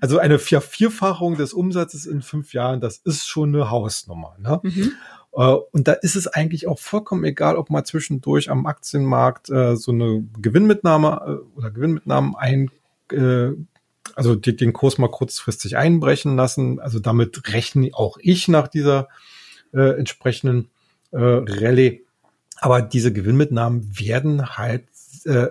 also 0.00 0.18
eine 0.18 0.38
Vierfachung 0.38 1.36
des 1.36 1.52
Umsatzes 1.52 2.06
in 2.06 2.22
fünf 2.22 2.54
Jahren, 2.54 2.80
das 2.80 2.98
ist 2.98 3.26
schon 3.26 3.54
eine 3.54 3.70
Hausnummer. 3.70 4.36
Ne? 4.38 4.60
Mhm. 4.62 4.92
Äh, 5.36 5.56
und 5.72 5.86
da 5.86 5.92
ist 5.92 6.16
es 6.16 6.26
eigentlich 6.26 6.66
auch 6.66 6.78
vollkommen 6.78 7.24
egal, 7.24 7.56
ob 7.56 7.68
man 7.68 7.84
zwischendurch 7.84 8.50
am 8.50 8.66
Aktienmarkt 8.66 9.50
äh, 9.50 9.76
so 9.76 9.92
eine 9.92 10.24
Gewinnmitnahme 10.40 11.20
äh, 11.26 11.58
oder 11.58 11.70
Gewinnmitnahmen 11.70 12.34
ein, 12.36 12.70
äh, 13.12 13.50
also 14.16 14.34
die, 14.34 14.56
den 14.56 14.72
Kurs 14.72 14.98
mal 14.98 15.10
kurzfristig 15.10 15.76
einbrechen 15.76 16.36
lassen. 16.36 16.80
Also 16.80 16.98
damit 16.98 17.52
rechne 17.52 17.90
auch 17.92 18.16
ich 18.20 18.48
nach 18.48 18.66
dieser 18.66 19.08
äh, 19.72 19.96
entsprechenden 19.98 20.70
äh, 21.12 21.18
Rallye. 21.18 22.04
Aber 22.58 22.82
diese 22.82 23.12
Gewinnmitnahmen 23.12 23.98
werden 23.98 24.56
halt 24.56 24.88
äh, 25.24 25.48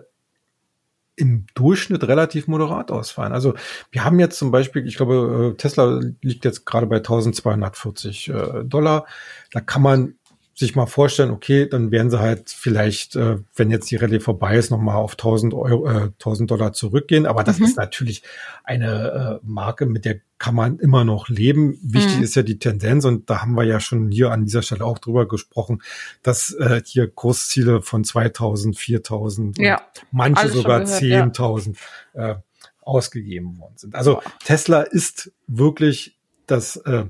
im 1.15 1.45
Durchschnitt 1.53 2.03
relativ 2.05 2.48
moderat 2.48 2.91
ausfallen. 2.91 3.31
Also 3.31 3.53
wir 3.91 4.03
haben 4.03 4.19
jetzt 4.19 4.38
zum 4.38 4.51
Beispiel, 4.51 4.86
ich 4.88 4.98
glaube, 4.98 5.53
äh, 5.53 5.57
Tesla 5.57 6.01
liegt 6.22 6.43
jetzt 6.43 6.65
gerade 6.65 6.88
bei 6.88 6.98
1240 6.98 8.29
äh, 8.29 8.63
Dollar. 8.65 9.05
Da 9.51 9.62
kann 9.62 9.84
man 9.84 10.15
sich 10.57 10.74
mal 10.74 10.85
vorstellen, 10.85 11.31
okay, 11.31 11.67
dann 11.67 11.91
werden 11.91 12.09
sie 12.09 12.19
halt 12.19 12.50
vielleicht, 12.50 13.17
äh, 13.17 13.39
wenn 13.55 13.71
jetzt 13.71 13.91
die 13.91 13.97
Rallye 13.97 14.21
vorbei 14.21 14.55
ist, 14.55 14.71
nochmal 14.71 14.95
auf 14.95 15.17
1000 15.17 15.53
Euro, 15.53 15.85
äh, 15.85 16.12
1000 16.17 16.50
Dollar 16.50 16.71
zurückgehen. 16.71 17.25
Aber 17.25 17.43
das 17.43 17.59
mhm. 17.59 17.65
ist 17.65 17.77
natürlich 17.77 18.24
eine 18.63 19.39
äh, 19.43 19.45
Marke, 19.45 19.85
mit 19.85 20.05
der 20.05 20.21
kann 20.38 20.55
man 20.55 20.79
immer 20.79 21.03
noch 21.03 21.27
leben. 21.27 21.77
Wichtig 21.83 22.17
mhm. 22.17 22.24
ist 22.24 22.35
ja 22.35 22.43
die 22.43 22.57
Tendenz 22.57 23.03
und 23.03 23.29
da 23.29 23.41
haben 23.41 23.53
wir 23.55 23.65
ja 23.65 23.81
schon 23.81 24.12
hier 24.12 24.31
an 24.31 24.45
dieser 24.45 24.62
Stelle 24.62 24.85
auch 24.85 25.00
drüber 25.00 25.27
gesprochen, 25.27 25.81
dass 26.24 26.53
äh, 26.53 26.81
hier 26.85 27.09
Kursziele 27.09 27.81
von 27.81 28.05
2000, 28.05 28.77
4000, 28.77 29.57
ja. 29.57 29.81
manche 30.12 30.47
sogar 30.47 30.81
10.000 30.83 31.75
ja. 32.13 32.31
äh, 32.31 32.35
ausgegeben 32.81 33.59
worden 33.59 33.74
sind. 33.75 33.95
Also 33.95 34.21
Tesla 34.45 34.81
ist 34.83 35.33
wirklich 35.47 36.17
das, 36.47 36.77
äh, 36.77 37.05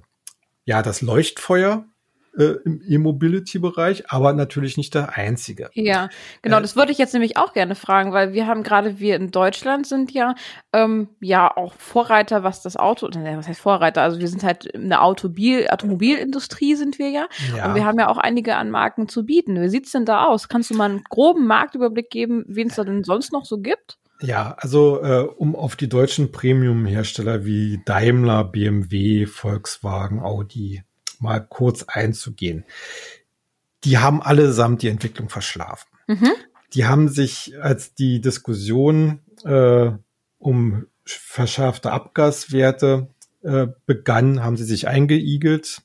ja, 0.65 0.81
das 0.81 1.01
Leuchtfeuer 1.01 1.85
äh, 2.37 2.57
im 2.65 2.81
E-Mobility-Bereich, 2.87 4.11
aber 4.11 4.33
natürlich 4.33 4.77
nicht 4.77 4.93
der 4.93 5.17
einzige. 5.17 5.69
Ja, 5.73 6.09
genau, 6.41 6.57
äh, 6.57 6.61
das 6.61 6.75
würde 6.75 6.91
ich 6.91 6.97
jetzt 6.97 7.13
nämlich 7.13 7.37
auch 7.37 7.53
gerne 7.53 7.75
fragen, 7.75 8.11
weil 8.13 8.33
wir 8.33 8.47
haben 8.47 8.63
gerade, 8.63 8.99
wir 8.99 9.15
in 9.15 9.31
Deutschland 9.31 9.87
sind 9.87 10.11
ja, 10.11 10.35
ähm, 10.73 11.09
ja 11.21 11.55
auch 11.55 11.73
Vorreiter, 11.77 12.43
was 12.43 12.61
das 12.61 12.77
Auto, 12.77 13.07
ne, 13.07 13.37
was 13.37 13.47
heißt 13.47 13.59
Vorreiter, 13.59 14.01
also 14.01 14.19
wir 14.19 14.27
sind 14.27 14.43
halt 14.43 14.73
eine 14.75 15.01
Automobil, 15.01 15.67
Automobilindustrie 15.69 16.75
sind 16.75 16.99
wir 16.99 17.09
ja, 17.09 17.27
ja. 17.55 17.67
und 17.67 17.75
wir 17.75 17.85
haben 17.85 17.99
ja 17.99 18.09
auch 18.09 18.17
einige 18.17 18.55
an 18.55 18.71
Marken 18.71 19.07
zu 19.07 19.25
bieten. 19.25 19.61
Wie 19.61 19.69
sieht's 19.69 19.91
denn 19.91 20.05
da 20.05 20.25
aus? 20.25 20.49
Kannst 20.49 20.69
du 20.69 20.75
mal 20.75 20.89
einen 20.89 21.03
groben 21.03 21.47
Marktüberblick 21.47 22.09
geben, 22.09 22.43
wen 22.47 22.67
es 22.67 22.75
da 22.75 22.83
denn 22.83 23.03
sonst 23.03 23.31
noch 23.31 23.45
so 23.45 23.59
gibt? 23.59 23.97
Ja, 24.21 24.55
also 24.59 25.01
äh, 25.03 25.27
um 25.37 25.55
auf 25.55 25.75
die 25.75 25.89
deutschen 25.89 26.31
Premium-Hersteller 26.31 27.45
wie 27.45 27.81
Daimler, 27.85 28.45
BMW, 28.45 29.25
Volkswagen, 29.25 30.21
Audi 30.21 30.83
mal 31.22 31.39
kurz 31.39 31.84
einzugehen. 31.84 32.65
Die 33.84 33.98
haben 33.98 34.22
allesamt 34.22 34.81
die 34.81 34.89
Entwicklung 34.89 35.29
verschlafen. 35.29 35.88
Mhm. 36.07 36.31
Die 36.74 36.86
haben 36.86 37.10
sich, 37.10 37.53
als 37.62 37.93
die 37.93 38.22
Diskussion 38.22 39.19
äh, 39.43 39.91
um 40.39 40.88
verschärfte 41.05 41.91
Abgaswerte 41.91 43.07
äh, 43.43 43.67
begann, 43.86 44.43
haben 44.43 44.57
sie 44.57 44.63
sich 44.63 44.88
eingeigelt 44.88 45.81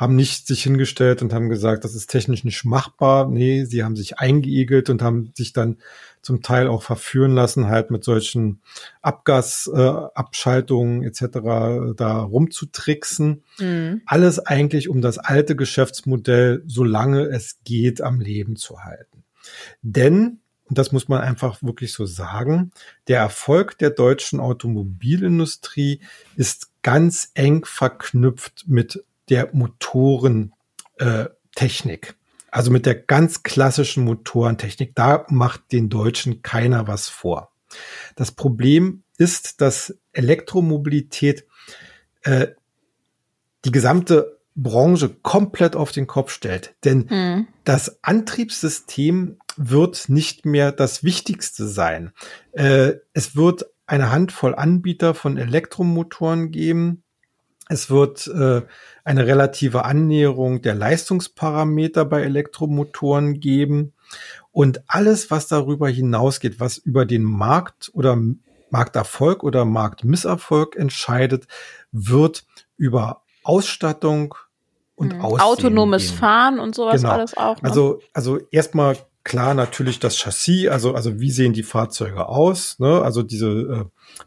haben 0.00 0.16
nicht 0.16 0.46
sich 0.46 0.62
hingestellt 0.62 1.20
und 1.20 1.34
haben 1.34 1.50
gesagt, 1.50 1.84
das 1.84 1.94
ist 1.94 2.06
technisch 2.06 2.42
nicht 2.42 2.64
machbar. 2.64 3.28
Nee, 3.28 3.66
sie 3.66 3.84
haben 3.84 3.96
sich 3.96 4.18
eingeigelt 4.18 4.88
und 4.88 5.02
haben 5.02 5.30
sich 5.34 5.52
dann 5.52 5.76
zum 6.22 6.40
Teil 6.40 6.68
auch 6.68 6.82
verführen 6.82 7.34
lassen, 7.34 7.66
halt 7.66 7.90
mit 7.90 8.02
solchen 8.02 8.62
Abgasabschaltungen 9.02 11.02
äh, 11.02 11.08
etc. 11.08 11.96
da 11.98 12.22
rumzutricksen. 12.22 13.44
Mhm. 13.58 14.00
Alles 14.06 14.38
eigentlich, 14.38 14.88
um 14.88 15.02
das 15.02 15.18
alte 15.18 15.54
Geschäftsmodell, 15.54 16.62
solange 16.64 17.24
es 17.24 17.58
geht, 17.64 18.00
am 18.00 18.20
Leben 18.20 18.56
zu 18.56 18.82
halten. 18.82 19.24
Denn 19.82 20.38
und 20.64 20.78
das 20.78 20.92
muss 20.92 21.08
man 21.08 21.20
einfach 21.20 21.62
wirklich 21.64 21.92
so 21.92 22.06
sagen, 22.06 22.70
der 23.08 23.18
Erfolg 23.18 23.76
der 23.78 23.90
deutschen 23.90 24.38
Automobilindustrie 24.38 26.00
ist 26.36 26.70
ganz 26.82 27.32
eng 27.34 27.64
verknüpft 27.64 28.66
mit 28.68 29.04
der 29.30 29.48
Motorentechnik. 29.52 32.14
Also 32.50 32.70
mit 32.70 32.84
der 32.84 32.96
ganz 32.96 33.42
klassischen 33.42 34.04
Motorentechnik. 34.04 34.94
Da 34.94 35.24
macht 35.28 35.72
den 35.72 35.88
Deutschen 35.88 36.42
keiner 36.42 36.88
was 36.88 37.08
vor. 37.08 37.52
Das 38.16 38.32
Problem 38.32 39.04
ist, 39.16 39.60
dass 39.60 39.96
Elektromobilität 40.12 41.46
äh, 42.22 42.48
die 43.64 43.70
gesamte 43.70 44.40
Branche 44.56 45.08
komplett 45.08 45.76
auf 45.76 45.92
den 45.92 46.06
Kopf 46.06 46.32
stellt. 46.32 46.74
Denn 46.84 47.06
mhm. 47.08 47.46
das 47.64 48.02
Antriebssystem 48.02 49.38
wird 49.56 50.08
nicht 50.08 50.44
mehr 50.44 50.72
das 50.72 51.04
Wichtigste 51.04 51.68
sein. 51.68 52.12
Äh, 52.52 52.94
es 53.12 53.36
wird 53.36 53.66
eine 53.86 54.10
Handvoll 54.10 54.54
Anbieter 54.54 55.14
von 55.14 55.36
Elektromotoren 55.36 56.50
geben. 56.50 57.02
Es 57.70 57.88
wird 57.88 58.26
äh, 58.26 58.62
eine 59.04 59.26
relative 59.28 59.84
Annäherung 59.84 60.60
der 60.60 60.74
Leistungsparameter 60.74 62.04
bei 62.04 62.22
Elektromotoren 62.22 63.38
geben. 63.38 63.92
Und 64.50 64.82
alles, 64.88 65.30
was 65.30 65.46
darüber 65.46 65.88
hinausgeht, 65.88 66.58
was 66.58 66.78
über 66.78 67.06
den 67.06 67.22
Markt 67.22 67.88
oder 67.94 68.18
Markterfolg 68.70 69.44
oder 69.44 69.64
Marktmisserfolg 69.64 70.74
entscheidet, 70.74 71.46
wird 71.92 72.44
über 72.76 73.22
Ausstattung 73.44 74.34
und 74.96 75.12
hm. 75.12 75.20
Autonomes 75.20 76.08
gehen. 76.08 76.18
Fahren 76.18 76.58
und 76.58 76.74
sowas 76.74 77.02
genau. 77.02 77.14
alles 77.14 77.36
auch. 77.36 77.62
Ne? 77.62 77.68
Also, 77.68 78.00
also 78.12 78.40
erstmal 78.50 78.96
klar 79.22 79.54
natürlich 79.54 80.00
das 80.00 80.16
Chassis, 80.16 80.68
also, 80.68 80.94
also 80.94 81.20
wie 81.20 81.30
sehen 81.30 81.52
die 81.52 81.62
Fahrzeuge 81.62 82.28
aus, 82.28 82.80
ne? 82.80 83.00
Also 83.02 83.22
diese, 83.22 83.48
äh, 83.48 83.84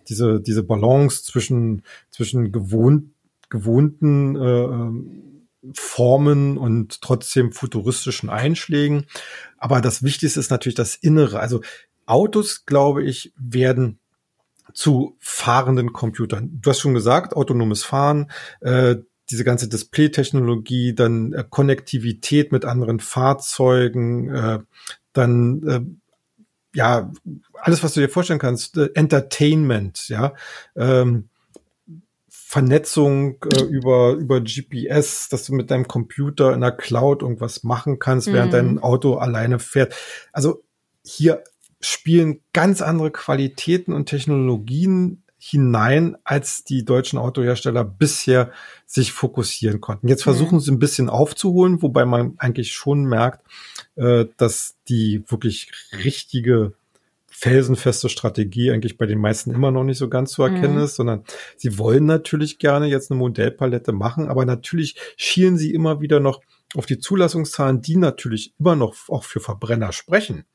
diese, 0.07 0.39
diese 0.39 0.63
Balance 0.63 1.23
zwischen, 1.23 1.83
zwischen 2.09 2.53
gewohnt 2.53 3.12
gewohnten 3.53 4.35
äh, 4.35 4.63
ähm, 4.63 5.47
Formen 5.75 6.57
und 6.57 7.01
trotzdem 7.01 7.51
futuristischen 7.53 8.29
Einschlägen. 8.29 9.05
Aber 9.57 9.79
das 9.79 10.01
Wichtigste 10.01 10.39
ist 10.39 10.49
natürlich 10.49 10.75
das 10.75 10.95
Innere. 10.95 11.39
Also 11.39 11.61
Autos, 12.07 12.65
glaube 12.65 13.03
ich, 13.03 13.31
werden 13.37 13.99
zu 14.73 15.15
fahrenden 15.19 15.93
Computern. 15.93 16.57
Du 16.61 16.71
hast 16.71 16.79
schon 16.79 16.95
gesagt, 16.95 17.35
autonomes 17.35 17.83
Fahren, 17.83 18.31
äh, 18.61 18.95
diese 19.29 19.43
ganze 19.43 19.69
Display-Technologie, 19.69 20.95
dann 20.95 21.31
äh, 21.33 21.45
Konnektivität 21.47 22.51
mit 22.51 22.65
anderen 22.65 22.99
Fahrzeugen, 22.99 24.33
äh, 24.33 24.59
dann 25.13 25.63
äh, 25.67 25.81
ja 26.75 27.11
alles, 27.61 27.83
was 27.83 27.93
du 27.93 28.01
dir 28.01 28.09
vorstellen 28.09 28.39
kannst, 28.39 28.77
äh, 28.77 28.89
Entertainment, 28.95 30.09
ja. 30.09 30.33
Ähm, 30.75 31.29
Vernetzung 32.53 33.37
äh, 33.51 33.63
über, 33.63 34.11
über 34.11 34.39
GPS, 34.39 35.27
dass 35.27 35.43
du 35.45 35.55
mit 35.55 35.71
deinem 35.71 35.87
Computer 35.87 36.53
in 36.53 36.61
der 36.61 36.71
Cloud 36.71 37.23
irgendwas 37.23 37.63
machen 37.63 37.97
kannst, 37.97 38.31
während 38.31 38.51
mhm. 38.51 38.55
dein 38.55 38.79
Auto 38.79 39.15
alleine 39.15 39.57
fährt. 39.57 39.95
Also 40.31 40.63
hier 41.03 41.43
spielen 41.79 42.41
ganz 42.53 42.83
andere 42.83 43.09
Qualitäten 43.09 43.91
und 43.91 44.05
Technologien 44.05 45.23
hinein, 45.39 46.15
als 46.23 46.63
die 46.63 46.85
deutschen 46.85 47.17
Autohersteller 47.17 47.83
bisher 47.83 48.51
sich 48.85 49.13
fokussieren 49.13 49.81
konnten. 49.81 50.07
Jetzt 50.07 50.21
versuchen 50.21 50.57
mhm. 50.57 50.59
sie 50.59 50.71
ein 50.73 50.79
bisschen 50.79 51.09
aufzuholen, 51.09 51.81
wobei 51.81 52.05
man 52.05 52.35
eigentlich 52.37 52.73
schon 52.73 53.05
merkt, 53.05 53.47
äh, 53.95 54.25
dass 54.37 54.75
die 54.87 55.23
wirklich 55.27 55.71
richtige 56.03 56.73
felsenfeste 57.43 58.07
Strategie 58.07 58.71
eigentlich 58.71 58.97
bei 58.97 59.05
den 59.05 59.19
meisten 59.19 59.51
immer 59.51 59.69
noch 59.69 59.83
nicht 59.83 59.97
so 59.97 60.07
ganz 60.07 60.31
zu 60.31 60.43
erkennen 60.43 60.77
mhm. 60.77 60.83
ist, 60.83 60.95
sondern 60.95 61.25
sie 61.57 61.77
wollen 61.77 62.05
natürlich 62.05 62.57
gerne 62.57 62.87
jetzt 62.87 63.11
eine 63.11 63.19
Modellpalette 63.19 63.91
machen, 63.91 64.29
aber 64.29 64.45
natürlich 64.45 64.95
schielen 65.17 65.57
sie 65.57 65.73
immer 65.73 65.99
wieder 65.99 66.21
noch 66.21 66.39
auf 66.75 66.85
die 66.85 66.99
Zulassungszahlen, 66.99 67.81
die 67.81 67.97
natürlich 67.97 68.53
immer 68.59 68.77
noch 68.77 68.95
auch 69.09 69.25
für 69.25 69.41
Verbrenner 69.41 69.91
sprechen. 69.91 70.45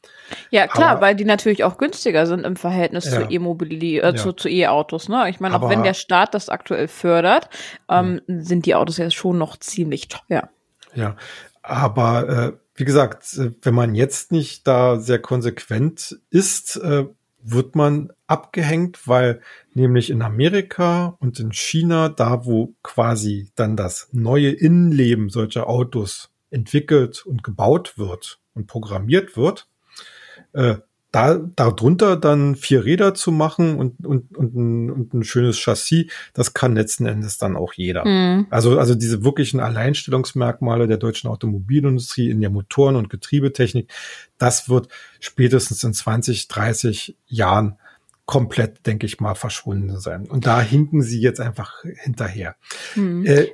Ja, 0.50 0.66
klar, 0.66 0.92
aber, 0.92 1.00
weil 1.02 1.14
die 1.14 1.26
natürlich 1.26 1.62
auch 1.62 1.76
günstiger 1.76 2.26
sind 2.26 2.44
im 2.44 2.56
Verhältnis 2.56 3.04
ja, 3.04 3.20
zu 3.20 3.30
E-Mobilität, 3.30 4.02
äh, 4.02 4.06
ja. 4.06 4.16
zu, 4.16 4.32
zu 4.32 4.48
E-Autos. 4.48 5.10
Ne? 5.10 5.28
Ich 5.28 5.40
meine, 5.40 5.60
auch 5.60 5.68
wenn 5.68 5.82
der 5.82 5.94
Staat 5.94 6.34
das 6.34 6.48
aktuell 6.48 6.88
fördert, 6.88 7.50
ähm, 7.90 8.22
sind 8.26 8.64
die 8.64 8.74
Autos 8.74 8.96
ja 8.96 9.10
schon 9.10 9.36
noch 9.36 9.58
ziemlich 9.58 10.08
teuer. 10.08 10.48
Ja, 10.94 11.16
aber 11.62 12.28
äh, 12.28 12.52
wie 12.78 12.84
gesagt, 12.84 13.40
wenn 13.62 13.74
man 13.74 13.96
jetzt 13.96 14.30
nicht 14.30 14.66
da 14.68 15.00
sehr 15.00 15.18
konsequent 15.18 16.16
ist, 16.30 16.76
äh, 16.76 17.06
wird 17.42 17.74
man 17.74 18.12
abgehängt, 18.28 19.08
weil 19.08 19.40
nämlich 19.74 20.10
in 20.10 20.22
Amerika 20.22 21.16
und 21.18 21.40
in 21.40 21.52
China, 21.52 22.08
da 22.08 22.44
wo 22.44 22.74
quasi 22.84 23.50
dann 23.56 23.76
das 23.76 24.08
neue 24.12 24.50
Innenleben 24.50 25.28
solcher 25.28 25.68
Autos 25.68 26.30
entwickelt 26.50 27.26
und 27.26 27.42
gebaut 27.42 27.98
wird 27.98 28.38
und 28.54 28.68
programmiert 28.68 29.36
wird, 29.36 29.68
äh, 30.52 30.76
da 31.10 31.38
darunter 31.56 32.16
dann 32.16 32.54
vier 32.54 32.84
Räder 32.84 33.14
zu 33.14 33.32
machen 33.32 33.76
und, 33.78 34.04
und, 34.04 34.36
und, 34.36 34.54
ein, 34.54 34.90
und 34.90 35.14
ein 35.14 35.24
schönes 35.24 35.58
Chassis, 35.58 36.06
das 36.34 36.52
kann 36.52 36.74
letzten 36.74 37.06
Endes 37.06 37.38
dann 37.38 37.56
auch 37.56 37.72
jeder. 37.72 38.06
Mhm. 38.06 38.46
Also, 38.50 38.78
also 38.78 38.94
diese 38.94 39.24
wirklichen 39.24 39.60
Alleinstellungsmerkmale 39.60 40.86
der 40.86 40.98
deutschen 40.98 41.30
Automobilindustrie 41.30 42.28
in 42.28 42.40
der 42.40 42.50
Motoren- 42.50 42.96
und 42.96 43.08
Getriebetechnik, 43.08 43.90
das 44.36 44.68
wird 44.68 44.88
spätestens 45.18 45.82
in 45.82 45.94
20, 45.94 46.48
30 46.48 47.16
Jahren 47.26 47.78
komplett, 48.26 48.86
denke 48.86 49.06
ich 49.06 49.20
mal, 49.20 49.34
verschwunden 49.34 49.98
sein. 50.00 50.26
Und 50.26 50.46
da 50.46 50.60
hinken 50.60 51.00
sie 51.00 51.20
jetzt 51.20 51.40
einfach 51.40 51.82
hinterher. 52.02 52.56
Mhm. 52.94 53.24
Äh, 53.24 53.48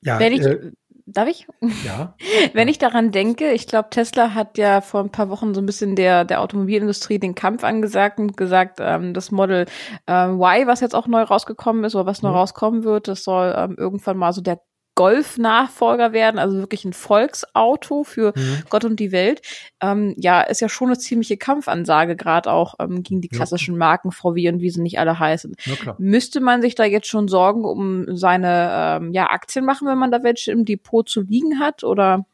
ja, 0.00 0.18
Wenn 0.18 0.32
ich, 0.32 0.40
äh, 0.40 0.72
Darf 1.12 1.28
ich? 1.28 1.46
Ja. 1.86 2.14
Wenn 2.52 2.68
ich 2.68 2.78
daran 2.78 3.10
denke, 3.10 3.52
ich 3.52 3.66
glaube, 3.66 3.88
Tesla 3.90 4.34
hat 4.34 4.58
ja 4.58 4.82
vor 4.82 5.00
ein 5.00 5.10
paar 5.10 5.30
Wochen 5.30 5.54
so 5.54 5.60
ein 5.60 5.66
bisschen 5.66 5.96
der, 5.96 6.24
der 6.24 6.42
Automobilindustrie 6.42 7.18
den 7.18 7.34
Kampf 7.34 7.64
angesagt 7.64 8.18
und 8.18 8.36
gesagt, 8.36 8.78
ähm, 8.80 9.14
das 9.14 9.30
Model 9.30 9.66
äh, 10.06 10.28
Y, 10.28 10.66
was 10.66 10.80
jetzt 10.80 10.94
auch 10.94 11.06
neu 11.06 11.22
rausgekommen 11.22 11.84
ist 11.84 11.94
oder 11.94 12.04
was 12.06 12.22
neu 12.22 12.30
mhm. 12.30 12.36
rauskommen 12.36 12.84
wird, 12.84 13.08
das 13.08 13.24
soll 13.24 13.54
ähm, 13.56 13.76
irgendwann 13.78 14.18
mal 14.18 14.32
so 14.32 14.42
der 14.42 14.60
Golf-Nachfolger 14.98 16.12
werden, 16.12 16.40
also 16.40 16.58
wirklich 16.58 16.84
ein 16.84 16.92
Volksauto 16.92 18.02
für 18.02 18.32
mhm. 18.34 18.64
Gott 18.68 18.84
und 18.84 18.98
die 18.98 19.12
Welt. 19.12 19.42
Ähm, 19.80 20.12
ja, 20.16 20.40
ist 20.40 20.60
ja 20.60 20.68
schon 20.68 20.88
eine 20.88 20.98
ziemliche 20.98 21.36
Kampfansage, 21.36 22.16
gerade 22.16 22.50
auch 22.50 22.74
ähm, 22.80 23.04
gegen 23.04 23.20
die 23.20 23.28
klassischen 23.28 23.74
ja. 23.74 23.78
Marken 23.78 24.10
VW 24.10 24.48
und 24.48 24.60
wie 24.60 24.70
sie 24.70 24.80
nicht 24.80 24.98
alle 24.98 25.20
heißen. 25.20 25.54
Müsste 25.98 26.40
man 26.40 26.62
sich 26.62 26.74
da 26.74 26.84
jetzt 26.84 27.06
schon 27.06 27.28
Sorgen 27.28 27.64
um 27.64 28.16
seine 28.16 28.98
ähm, 29.00 29.12
ja, 29.12 29.30
Aktien 29.30 29.64
machen, 29.64 29.86
wenn 29.86 29.98
man 29.98 30.10
da 30.10 30.24
welche 30.24 30.50
im 30.50 30.64
Depot 30.64 31.08
zu 31.08 31.20
liegen 31.20 31.60
hat? 31.60 31.84
Oder? 31.84 32.26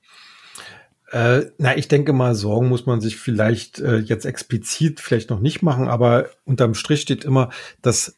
Äh, 1.10 1.42
na, 1.58 1.76
ich 1.76 1.88
denke 1.88 2.14
mal, 2.14 2.34
Sorgen 2.34 2.70
muss 2.70 2.86
man 2.86 3.02
sich 3.02 3.18
vielleicht 3.18 3.78
äh, 3.78 3.98
jetzt 3.98 4.24
explizit 4.24 5.00
vielleicht 5.00 5.28
noch 5.28 5.40
nicht 5.40 5.60
machen, 5.60 5.86
aber 5.86 6.30
unterm 6.46 6.72
Strich 6.72 7.02
steht 7.02 7.26
immer, 7.26 7.50
dass 7.82 8.16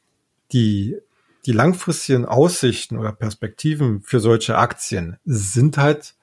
die 0.53 0.99
die 1.47 1.53
langfristigen 1.53 2.27
Aussichten 2.27 2.99
oder 2.99 3.13
Perspektiven 3.13 4.03
für 4.03 4.19
solche 4.21 4.59
Aktien 4.59 5.17
sind 5.25 5.79
halt, 5.79 6.15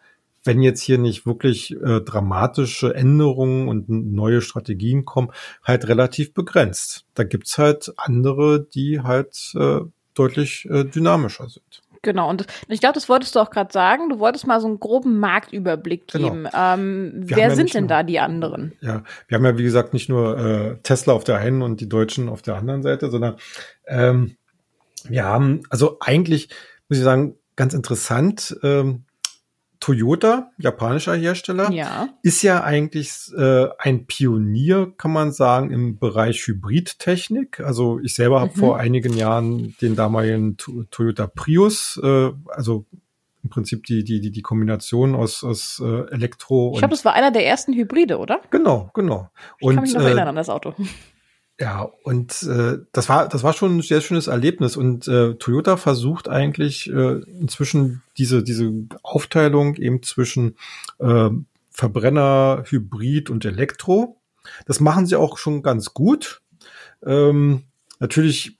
wenn 0.43 0.61
jetzt 0.61 0.81
hier 0.81 0.97
nicht 0.97 1.25
wirklich 1.25 1.71
äh, 1.71 2.01
dramatische 2.01 2.93
Änderungen 2.93 3.69
und 3.69 3.87
neue 3.87 4.41
Strategien 4.41 5.05
kommen, 5.05 5.31
halt 5.63 5.87
relativ 5.87 6.33
begrenzt. 6.33 7.05
Da 7.13 7.23
gibt's 7.23 7.57
halt 7.57 7.93
andere, 7.95 8.65
die 8.65 8.99
halt 8.99 9.53
äh, 9.55 9.79
deutlich 10.13 10.67
äh, 10.69 10.83
dynamischer 10.83 11.47
sind. 11.47 11.81
Genau, 12.01 12.29
und 12.29 12.45
ich 12.67 12.81
glaube, 12.81 12.95
das 12.95 13.07
wolltest 13.07 13.33
du 13.33 13.39
auch 13.39 13.49
gerade 13.49 13.71
sagen. 13.71 14.09
Du 14.09 14.19
wolltest 14.19 14.45
mal 14.45 14.59
so 14.59 14.67
einen 14.67 14.81
groben 14.81 15.19
Marktüberblick 15.19 16.11
genau. 16.11 16.31
geben. 16.31 16.43
Genau. 16.43 16.73
Ähm, 16.73 17.13
wer 17.15 17.47
ja 17.47 17.55
sind 17.55 17.73
denn 17.73 17.83
nur, 17.83 17.89
da 17.89 18.03
die 18.03 18.19
anderen? 18.19 18.73
Ja, 18.81 19.03
wir 19.29 19.37
haben 19.37 19.45
ja, 19.45 19.57
wie 19.57 19.63
gesagt, 19.63 19.93
nicht 19.93 20.09
nur 20.09 20.37
äh, 20.37 20.77
Tesla 20.83 21.13
auf 21.13 21.23
der 21.23 21.37
einen 21.37 21.61
und 21.61 21.79
die 21.79 21.87
Deutschen 21.87 22.27
auf 22.27 22.41
der 22.41 22.55
anderen 22.57 22.83
Seite, 22.83 23.09
sondern 23.09 23.37
ähm, 23.87 24.35
wir 25.09 25.23
haben, 25.25 25.61
also 25.69 25.97
eigentlich, 25.99 26.49
muss 26.89 26.97
ich 26.97 27.03
sagen, 27.03 27.35
ganz 27.55 27.73
interessant, 27.73 28.57
ähm, 28.63 29.05
Toyota, 29.83 30.49
japanischer 30.57 31.13
Hersteller, 31.13 31.69
ja. 31.71 32.07
ist 32.21 32.41
ja 32.41 32.63
eigentlich 32.63 33.29
äh, 33.37 33.67
ein 33.79 34.05
Pionier, 34.05 34.93
kann 34.97 35.11
man 35.11 35.33
sagen, 35.33 35.71
im 35.71 35.99
Bereich 35.99 36.47
Hybridtechnik. 36.47 37.59
Also 37.59 37.99
ich 37.99 38.15
selber 38.15 38.39
habe 38.39 38.51
mhm. 38.55 38.59
vor 38.59 38.77
einigen 38.77 39.13
Jahren 39.13 39.75
den 39.81 39.97
damaligen 39.97 40.55
Toyota 40.55 41.27
Prius, 41.27 41.99
äh, 42.01 42.31
also 42.47 42.85
im 43.43 43.49
Prinzip 43.49 43.83
die, 43.83 44.05
die, 44.05 44.21
die, 44.21 44.31
die 44.31 44.41
Kombination 44.41 45.15
aus, 45.15 45.43
aus 45.43 45.81
äh, 45.83 46.09
Elektro. 46.11 46.71
Ich 46.75 46.79
glaube, 46.79 46.93
das 46.93 47.03
war 47.03 47.13
einer 47.13 47.31
der 47.31 47.45
ersten 47.45 47.73
Hybride, 47.73 48.17
oder? 48.19 48.39
Genau, 48.51 48.89
genau. 48.93 49.29
Ich 49.57 49.67
und, 49.67 49.75
kann 49.75 49.83
mich 49.83 49.93
noch 49.93 50.01
äh, 50.01 50.05
erinnern 50.05 50.29
an 50.29 50.35
das 50.37 50.47
Auto. 50.47 50.73
Ja, 51.63 51.89
und 52.03 52.43
äh, 52.43 52.79
das 52.91 53.07
war 53.07 53.29
das 53.29 53.41
war 53.41 53.53
schon 53.53 53.77
ein 53.77 53.81
sehr 53.81 54.01
schönes 54.01 54.27
Erlebnis 54.27 54.75
und 54.75 55.07
äh, 55.07 55.35
Toyota 55.35 55.77
versucht 55.77 56.27
eigentlich 56.27 56.91
äh, 56.91 57.21
inzwischen 57.39 58.03
diese 58.17 58.43
diese 58.43 58.69
Aufteilung 59.01 59.75
eben 59.77 60.03
zwischen 60.03 60.57
äh, 60.99 61.29
Verbrenner, 61.71 62.65
Hybrid 62.67 63.29
und 63.29 63.45
Elektro. 63.45 64.17
Das 64.65 64.81
machen 64.81 65.05
sie 65.05 65.15
auch 65.15 65.37
schon 65.37 65.63
ganz 65.63 65.93
gut. 65.93 66.41
Ähm, 67.01 67.63
natürlich 67.97 68.57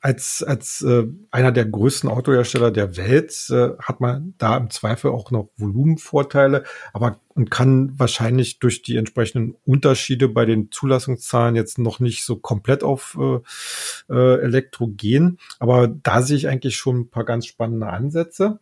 als, 0.00 0.42
als 0.42 0.82
äh, 0.82 1.06
einer 1.30 1.52
der 1.52 1.66
größten 1.66 2.08
Autohersteller 2.08 2.70
der 2.70 2.96
Welt 2.96 3.48
äh, 3.50 3.70
hat 3.80 4.00
man 4.00 4.34
da 4.38 4.56
im 4.56 4.70
Zweifel 4.70 5.10
auch 5.10 5.30
noch 5.30 5.50
Volumenvorteile, 5.56 6.64
aber 6.92 7.20
und 7.34 7.50
kann 7.50 7.96
wahrscheinlich 7.96 8.58
durch 8.58 8.82
die 8.82 8.96
entsprechenden 8.96 9.54
Unterschiede 9.64 10.28
bei 10.28 10.44
den 10.44 10.72
Zulassungszahlen 10.72 11.54
jetzt 11.54 11.78
noch 11.78 12.00
nicht 12.00 12.24
so 12.24 12.36
komplett 12.36 12.82
auf 12.82 13.16
äh, 13.20 14.12
äh, 14.12 14.40
Elektro 14.40 14.88
gehen. 14.88 15.38
Aber 15.60 15.86
da 15.86 16.22
sehe 16.22 16.36
ich 16.36 16.48
eigentlich 16.48 16.76
schon 16.76 17.00
ein 17.00 17.10
paar 17.10 17.24
ganz 17.24 17.46
spannende 17.46 17.86
Ansätze. 17.86 18.58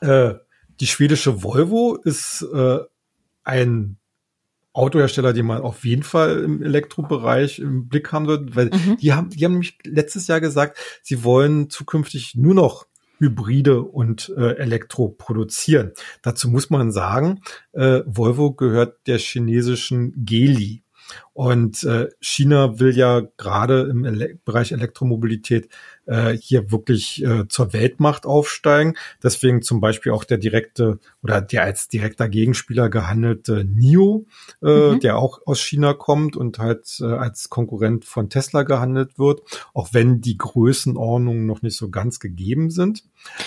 Äh, 0.00 0.34
die 0.80 0.86
schwedische 0.86 1.42
Volvo 1.42 1.96
ist 2.02 2.46
äh, 2.50 2.78
ein 3.44 3.97
Autohersteller, 4.78 5.32
die 5.32 5.42
man 5.42 5.60
auf 5.60 5.84
jeden 5.84 6.02
Fall 6.02 6.38
im 6.40 6.62
Elektrobereich 6.62 7.58
im 7.58 7.88
Blick 7.88 8.12
haben 8.12 8.26
wird, 8.26 8.56
weil 8.56 8.66
mhm. 8.66 8.96
die 9.00 9.12
haben, 9.12 9.30
die 9.30 9.44
haben 9.44 9.52
nämlich 9.52 9.78
letztes 9.84 10.26
Jahr 10.28 10.40
gesagt, 10.40 10.78
sie 11.02 11.24
wollen 11.24 11.68
zukünftig 11.68 12.34
nur 12.36 12.54
noch 12.54 12.86
Hybride 13.18 13.82
und 13.82 14.32
äh, 14.36 14.56
Elektro 14.56 15.08
produzieren. 15.08 15.92
Dazu 16.22 16.48
muss 16.48 16.70
man 16.70 16.92
sagen, 16.92 17.40
äh, 17.72 18.02
Volvo 18.06 18.52
gehört 18.52 19.06
der 19.06 19.18
chinesischen 19.18 20.24
Geli. 20.24 20.84
Und 21.32 21.84
äh, 21.84 22.08
China 22.20 22.80
will 22.80 22.96
ja 22.96 23.22
gerade 23.36 23.88
im 23.90 24.04
Ele 24.04 24.38
Bereich 24.44 24.72
Elektromobilität 24.72 25.68
äh, 26.06 26.32
hier 26.32 26.70
wirklich 26.72 27.24
äh, 27.24 27.46
zur 27.48 27.72
Weltmacht 27.72 28.26
aufsteigen. 28.26 28.94
Deswegen 29.22 29.62
zum 29.62 29.80
Beispiel 29.80 30.12
auch 30.12 30.24
der 30.24 30.38
direkte 30.38 30.98
oder 31.22 31.40
der 31.40 31.62
als 31.62 31.88
direkter 31.88 32.28
Gegenspieler 32.28 32.88
gehandelte 32.88 33.64
NIO, 33.64 34.26
äh, 34.62 34.66
mhm. 34.66 35.00
der 35.00 35.18
auch 35.18 35.40
aus 35.46 35.60
China 35.60 35.94
kommt 35.94 36.36
und 36.36 36.58
halt 36.58 36.98
äh, 37.00 37.04
als 37.04 37.50
Konkurrent 37.50 38.04
von 38.04 38.30
Tesla 38.30 38.62
gehandelt 38.62 39.18
wird, 39.18 39.42
auch 39.74 39.90
wenn 39.92 40.20
die 40.20 40.38
Größenordnungen 40.38 41.46
noch 41.46 41.62
nicht 41.62 41.76
so 41.76 41.90
ganz 41.90 42.20
gegeben 42.20 42.70
sind. 42.70 43.04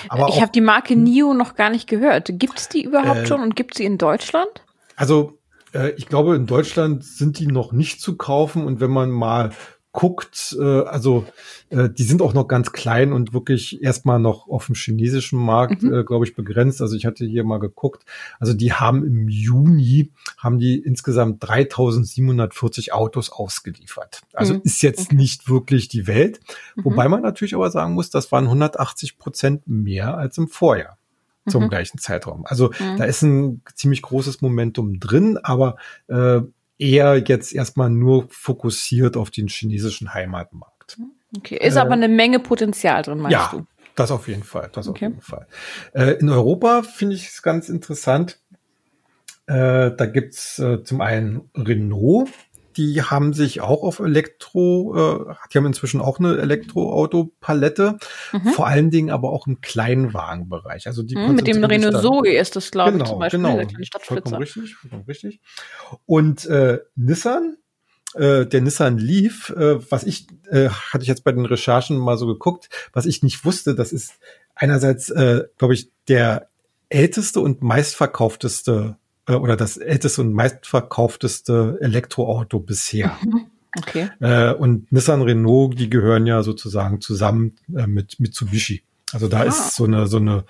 Aber 0.08 0.30
ich 0.30 0.42
habe 0.42 0.52
die 0.52 0.62
Marke 0.62 0.96
NIO 0.96 1.34
noch 1.34 1.56
gar 1.56 1.70
nicht 1.70 1.88
gehört. 1.88 2.30
Gibt 2.34 2.60
es 2.60 2.70
die 2.70 2.84
überhaupt 2.84 3.22
äh, 3.22 3.26
schon 3.26 3.42
und 3.42 3.56
gibt 3.56 3.74
es 3.74 3.80
sie 3.80 3.86
in 3.86 3.98
Deutschland? 3.98 4.64
Also 4.96 5.41
äh, 5.74 5.92
ich 5.92 6.08
glaube, 6.08 6.36
in 6.36 6.46
Deutschland 6.46 7.04
sind 7.04 7.40
die 7.40 7.48
noch 7.48 7.72
nicht 7.72 8.02
zu 8.02 8.18
kaufen 8.18 8.66
und 8.66 8.80
wenn 8.80 8.92
man 8.92 9.10
mal 9.12 9.52
guckt, 9.94 10.56
äh, 10.58 10.84
also 10.84 11.26
äh, 11.70 11.90
die 11.90 12.04
sind 12.04 12.22
auch 12.22 12.34
noch 12.34 12.48
ganz 12.48 12.72
klein 12.72 13.12
und 13.12 13.34
wirklich 13.34 13.84
erstmal 13.84 14.20
noch 14.20 14.48
auf 14.48 14.68
dem 14.68 14.76
chinesischen 14.76 15.38
Markt, 15.38 15.84
mhm. 15.84 15.94
äh, 15.94 16.04
glaube 16.04 16.26
ich, 16.26 16.34
begrenzt. 16.34 16.82
Also 16.82 16.96
ich 16.96 17.06
hatte 17.06 17.26
hier 17.26 17.44
mal 17.44 17.60
geguckt. 17.60 18.06
Also 18.40 18.54
die 18.54 18.72
haben 18.72 19.06
im 19.06 19.28
Juni 19.28 20.12
haben 20.38 20.60
die 20.60 20.80
insgesamt 20.80 21.44
3740 21.44 22.94
Autos 22.94 23.32
ausgeliefert. 23.32 24.22
Also 24.34 24.56
mhm. 24.56 24.62
ist 24.64 24.82
jetzt 24.82 25.08
okay. 25.08 25.16
nicht 25.16 25.50
wirklich 25.50 25.90
die 25.90 26.08
Welt. 26.08 26.40
Mhm. 26.76 26.86
Wobei 26.86 27.10
man 27.10 27.22
natürlich 27.22 27.56
aber 27.56 27.70
sagen 27.70 27.94
muss, 27.94 28.10
das 28.10 28.32
waren 28.32 28.46
180 28.46 29.18
Prozent 29.18 29.68
mehr 29.68 30.18
als 30.18 30.38
im 30.38 30.48
Vorjahr 30.48 30.98
zum 31.48 31.64
mhm. 31.64 31.70
gleichen 31.70 31.98
Zeitraum. 31.98 32.46
Also 32.46 32.72
mhm. 32.80 32.98
da 32.98 33.06
ist 33.06 33.22
ein 33.22 33.62
ziemlich 33.76 34.02
großes 34.02 34.42
Momentum 34.42 35.00
drin, 35.00 35.38
aber 35.42 35.78
äh, 36.08 36.42
eher 36.78 37.24
jetzt 37.26 37.54
erstmal 37.54 37.90
nur 37.90 38.28
fokussiert 38.30 39.18
auf 39.18 39.32
den 39.32 39.48
chinesischen 39.48 40.14
Heimatmarkt. 40.14 40.98
Okay, 41.38 41.58
ist 41.58 41.76
äh, 41.76 41.80
aber 41.80 41.94
eine 41.94 42.10
Menge 42.10 42.40
Potenzial 42.40 43.02
drin, 43.04 43.20
meinst 43.20 43.34
ja, 43.34 43.50
du? 43.52 43.66
Das 43.96 44.12
auf 44.12 44.28
jeden 44.28 44.44
Fall, 44.44 44.70
das 44.74 44.88
okay. 44.88 45.06
auf 45.06 45.12
jeden 45.12 45.22
Fall. 45.22 45.48
Äh, 45.94 46.14
in 46.20 46.30
Europa 46.30 46.84
finde 46.84 47.16
ich 47.16 47.28
es 47.28 47.42
ganz 47.42 47.70
interessant. 47.70 48.40
Äh, 49.48 49.92
da 49.96 50.06
gibt's 50.06 50.60
äh, 50.60 50.84
zum 50.84 51.02
einen 51.02 51.50
Renault, 51.56 52.30
die 52.78 53.02
haben 53.02 53.34
sich 53.34 53.62
auch 53.62 53.84
auf 53.84 54.00
Elektro, 54.00 55.28
äh, 55.30 55.34
die 55.52 55.58
haben 55.58 55.66
inzwischen 55.66 56.02
auch 56.02 56.20
eine 56.20 56.38
Elektroauto-Palette, 56.38 57.98
mhm. 58.32 58.50
vor 58.50 58.68
allen 58.68 58.92
Dingen 58.92 59.10
aber 59.10 59.32
auch 59.32 59.48
im 59.48 59.62
Kleinwagenbereich. 59.62 60.88
Also 60.88 61.04
die 61.04 61.16
mhm, 61.16 61.36
mit 61.36 61.48
dem 61.48 61.64
Renault 61.64 62.02
Zoe 62.02 62.36
ist 62.36 62.56
das, 62.56 62.72
glaube 62.72 62.94
genau, 62.94 63.04
ich, 63.04 63.10
zum 63.10 63.20
Beispiel. 63.20 63.40
Genau, 63.40 63.62
vollkommen 64.00 64.36
richtig, 64.36 64.76
vollkommen 64.76 65.04
richtig. 65.08 65.42
Und 66.06 66.46
äh, 66.46 66.80
Nissan, 66.96 67.58
äh, 68.14 68.46
der 68.46 68.62
Nissan 68.62 68.98
Leaf, 68.98 69.50
äh, 69.52 69.80
was 69.92 70.04
ich, 70.04 70.28
äh, 70.50 70.70
hatte 70.70 71.04
ich 71.04 71.08
jetzt 71.08 71.24
bei 71.24 71.32
den 71.32 71.46
Recherchen 71.46 71.98
mal 71.98 72.18
so 72.18 72.28
geguckt, 72.28 72.70
was 72.94 73.06
ich 73.06 73.24
nicht 73.24 73.46
wusste, 73.46 73.76
das 73.76 73.92
ist 73.92 74.20
einerseits, 74.56 75.10
äh, 75.10 75.46
glaube 75.58 75.74
ich, 75.74 75.92
der 76.08 76.50
älteste 76.90 77.40
und 77.40 77.62
meistverkaufteste 77.62 78.98
äh, 79.28 79.34
oder 79.34 79.56
das 79.56 79.78
älteste 79.78 80.22
und 80.22 80.34
meistverkaufteste 80.34 81.78
Elektroauto 81.82 82.60
bisher. 82.60 83.18
Okay. 83.78 84.10
Äh, 84.20 84.54
und 84.54 84.92
Nissan 84.92 85.22
Renault, 85.22 85.80
die 85.80 85.90
gehören 85.90 86.28
ja 86.28 86.44
sozusagen 86.44 87.00
zusammen 87.00 87.56
äh, 87.74 87.88
mit 87.88 88.20
Mitsubishi. 88.20 88.84
Also 89.14 89.30
da 89.30 89.40
ah. 89.40 89.44
ist 89.44 89.76
so 89.76 89.86
eine, 89.86 90.08
so 90.08 90.18
eine, 90.18 90.44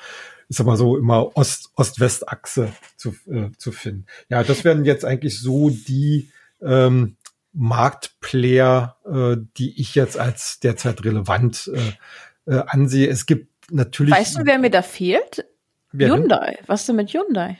ich 0.49 0.57
sag 0.57 0.65
mal 0.65 0.75
so, 0.75 0.97
immer 0.97 1.37
Ost, 1.37 1.69
Ost-West-Achse 1.75 2.73
zu, 2.97 3.15
äh, 3.29 3.51
zu 3.57 3.71
finden. 3.71 4.07
Ja, 4.29 4.43
das 4.43 4.63
wären 4.63 4.85
jetzt 4.85 5.05
eigentlich 5.05 5.39
so 5.39 5.69
die 5.69 6.31
ähm, 6.63 7.17
Marktplayer, 7.53 8.97
äh, 9.05 9.37
die 9.57 9.79
ich 9.79 9.95
jetzt 9.95 10.17
als 10.17 10.59
derzeit 10.59 11.03
relevant 11.03 11.69
äh, 11.73 12.51
äh, 12.51 12.63
ansehe. 12.67 13.07
Es 13.07 13.25
gibt 13.25 13.71
natürlich. 13.71 14.13
Weißt 14.13 14.37
du, 14.37 14.45
wer 14.45 14.57
mir 14.57 14.71
da 14.71 14.81
fehlt? 14.81 15.45
Hyundai. 15.93 16.55
Denn? 16.57 16.67
Was 16.67 16.85
denn 16.85 16.95
mit 16.95 17.13
Hyundai? 17.13 17.59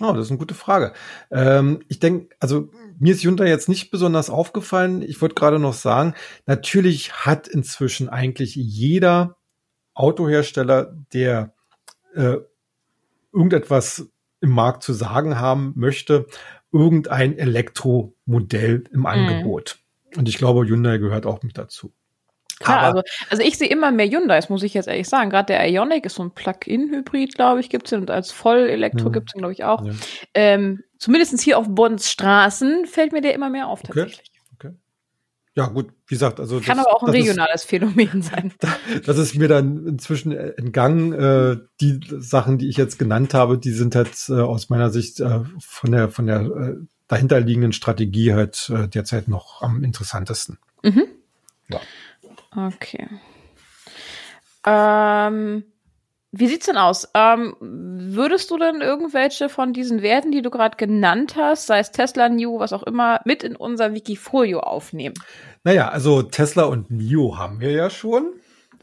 Oh, 0.00 0.12
das 0.12 0.26
ist 0.26 0.30
eine 0.30 0.38
gute 0.38 0.54
Frage. 0.54 0.92
Ähm, 1.30 1.80
ich 1.88 2.00
denke, 2.00 2.34
also 2.40 2.70
mir 2.98 3.14
ist 3.14 3.24
Hyundai 3.24 3.48
jetzt 3.48 3.68
nicht 3.68 3.90
besonders 3.90 4.30
aufgefallen. 4.30 5.02
Ich 5.02 5.20
wollte 5.20 5.34
gerade 5.34 5.58
noch 5.58 5.74
sagen, 5.74 6.14
natürlich 6.46 7.12
hat 7.12 7.48
inzwischen 7.48 8.08
eigentlich 8.08 8.54
jeder 8.54 9.36
Autohersteller, 9.94 10.96
der 11.12 11.54
äh, 12.14 12.36
irgendetwas 13.32 14.08
im 14.40 14.50
Markt 14.50 14.82
zu 14.82 14.92
sagen 14.92 15.38
haben 15.38 15.72
möchte, 15.76 16.26
irgendein 16.72 17.38
Elektromodell 17.38 18.84
im 18.92 19.00
mhm. 19.00 19.06
Angebot. 19.06 19.78
Und 20.16 20.28
ich 20.28 20.38
glaube, 20.38 20.66
Hyundai 20.66 20.98
gehört 20.98 21.26
auch 21.26 21.42
mit 21.42 21.56
dazu. 21.58 21.92
Klar, 22.60 22.80
also, 22.80 23.02
also 23.30 23.42
ich 23.42 23.58
sehe 23.58 23.68
immer 23.68 23.90
mehr 23.90 24.06
Hyundais, 24.06 24.48
muss 24.48 24.62
ich 24.62 24.74
jetzt 24.74 24.86
ehrlich 24.86 25.08
sagen. 25.08 25.30
Gerade 25.30 25.46
der 25.46 25.68
Ionic 25.68 26.06
ist 26.06 26.14
so 26.14 26.22
ein 26.22 26.30
Plug-in-Hybrid, 26.30 27.34
glaube 27.34 27.60
ich, 27.60 27.68
gibt's 27.68 27.92
und 27.92 28.10
als 28.10 28.30
Vollelektro 28.30 29.06
hm. 29.06 29.12
gibt's 29.12 29.32
den, 29.32 29.40
glaube 29.40 29.52
ich, 29.52 29.64
auch. 29.64 29.84
Ja. 29.84 29.92
Ähm, 30.34 30.84
Zumindest 31.04 31.38
hier 31.42 31.58
auf 31.58 31.66
Bonns 31.68 32.10
Straßen 32.10 32.86
fällt 32.86 33.12
mir 33.12 33.20
der 33.20 33.34
immer 33.34 33.50
mehr 33.50 33.68
auf, 33.68 33.82
tatsächlich. 33.82 34.32
Okay. 34.54 34.68
okay. 34.68 34.76
Ja, 35.54 35.66
gut, 35.66 35.90
wie 36.06 36.14
gesagt, 36.14 36.40
also. 36.40 36.60
Kann 36.60 36.78
das, 36.78 36.86
aber 36.86 36.96
auch 36.96 37.02
ein 37.02 37.10
regionales 37.10 37.64
ist, 37.64 37.64
Phänomen 37.68 38.22
sein. 38.22 38.54
Das 39.04 39.18
ist 39.18 39.34
mir 39.34 39.48
dann 39.48 39.86
inzwischen 39.86 40.32
entgangen. 40.32 41.12
Äh, 41.12 41.58
die 41.82 42.00
Sachen, 42.08 42.56
die 42.56 42.70
ich 42.70 42.78
jetzt 42.78 42.98
genannt 42.98 43.34
habe, 43.34 43.58
die 43.58 43.72
sind 43.72 43.94
halt 43.94 44.12
äh, 44.30 44.40
aus 44.40 44.70
meiner 44.70 44.88
Sicht 44.88 45.20
äh, 45.20 45.40
von 45.58 45.92
der, 45.92 46.08
von 46.08 46.26
der 46.26 46.40
äh, 46.40 46.74
dahinterliegenden 47.06 47.74
Strategie 47.74 48.32
halt 48.32 48.72
äh, 48.74 48.88
derzeit 48.88 49.28
noch 49.28 49.60
am 49.60 49.84
interessantesten. 49.84 50.58
Mhm. 50.82 51.04
Ja. 51.68 51.82
Okay. 52.56 53.08
Ähm, 54.66 55.64
wie 56.32 56.48
sieht's 56.48 56.66
denn 56.66 56.76
aus? 56.76 57.08
Ähm, 57.14 57.54
würdest 57.60 58.50
du 58.50 58.58
denn 58.58 58.80
irgendwelche 58.80 59.48
von 59.48 59.72
diesen 59.72 60.02
Werten, 60.02 60.32
die 60.32 60.42
du 60.42 60.50
gerade 60.50 60.76
genannt 60.76 61.36
hast, 61.36 61.66
sei 61.66 61.78
es 61.78 61.92
Tesla, 61.92 62.28
New, 62.28 62.58
was 62.58 62.72
auch 62.72 62.82
immer, 62.82 63.20
mit 63.24 63.44
in 63.44 63.54
unser 63.54 63.94
Wikifolio 63.94 64.60
aufnehmen? 64.60 65.14
Naja, 65.62 65.88
also 65.88 66.22
Tesla 66.22 66.64
und 66.64 66.90
NIO 66.90 67.38
haben 67.38 67.60
wir 67.60 67.70
ja 67.70 67.88
schon. 67.88 68.32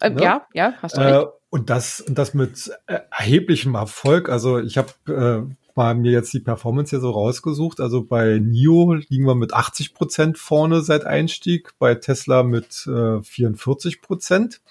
Ähm, 0.01 0.15
ne? 0.15 0.23
Ja, 0.23 0.47
ja, 0.53 0.73
hast 0.81 0.97
du 0.97 1.01
recht. 1.01 1.27
Äh, 1.27 1.29
und 1.49 1.69
das, 1.69 1.99
und 1.99 2.17
das 2.17 2.33
mit 2.33 2.71
äh, 2.87 2.99
erheblichem 3.11 3.75
Erfolg. 3.75 4.29
Also 4.29 4.59
ich 4.59 4.77
habe 4.77 4.93
äh, 5.07 5.53
mal 5.75 5.95
mir 5.95 6.11
jetzt 6.11 6.33
die 6.33 6.39
Performance 6.39 6.91
hier 6.91 6.99
so 6.99 7.11
rausgesucht. 7.11 7.79
Also 7.79 8.03
bei 8.03 8.39
NIO 8.39 8.93
liegen 8.93 9.25
wir 9.25 9.35
mit 9.35 9.53
80 9.53 9.93
Prozent 9.93 10.37
vorne 10.37 10.81
seit 10.81 11.05
Einstieg, 11.05 11.73
bei 11.79 11.95
Tesla 11.95 12.43
mit 12.43 12.87
äh, 12.87 13.21
44 13.21 14.01
Prozent. 14.01 14.61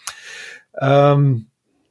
Ähm, 0.78 1.46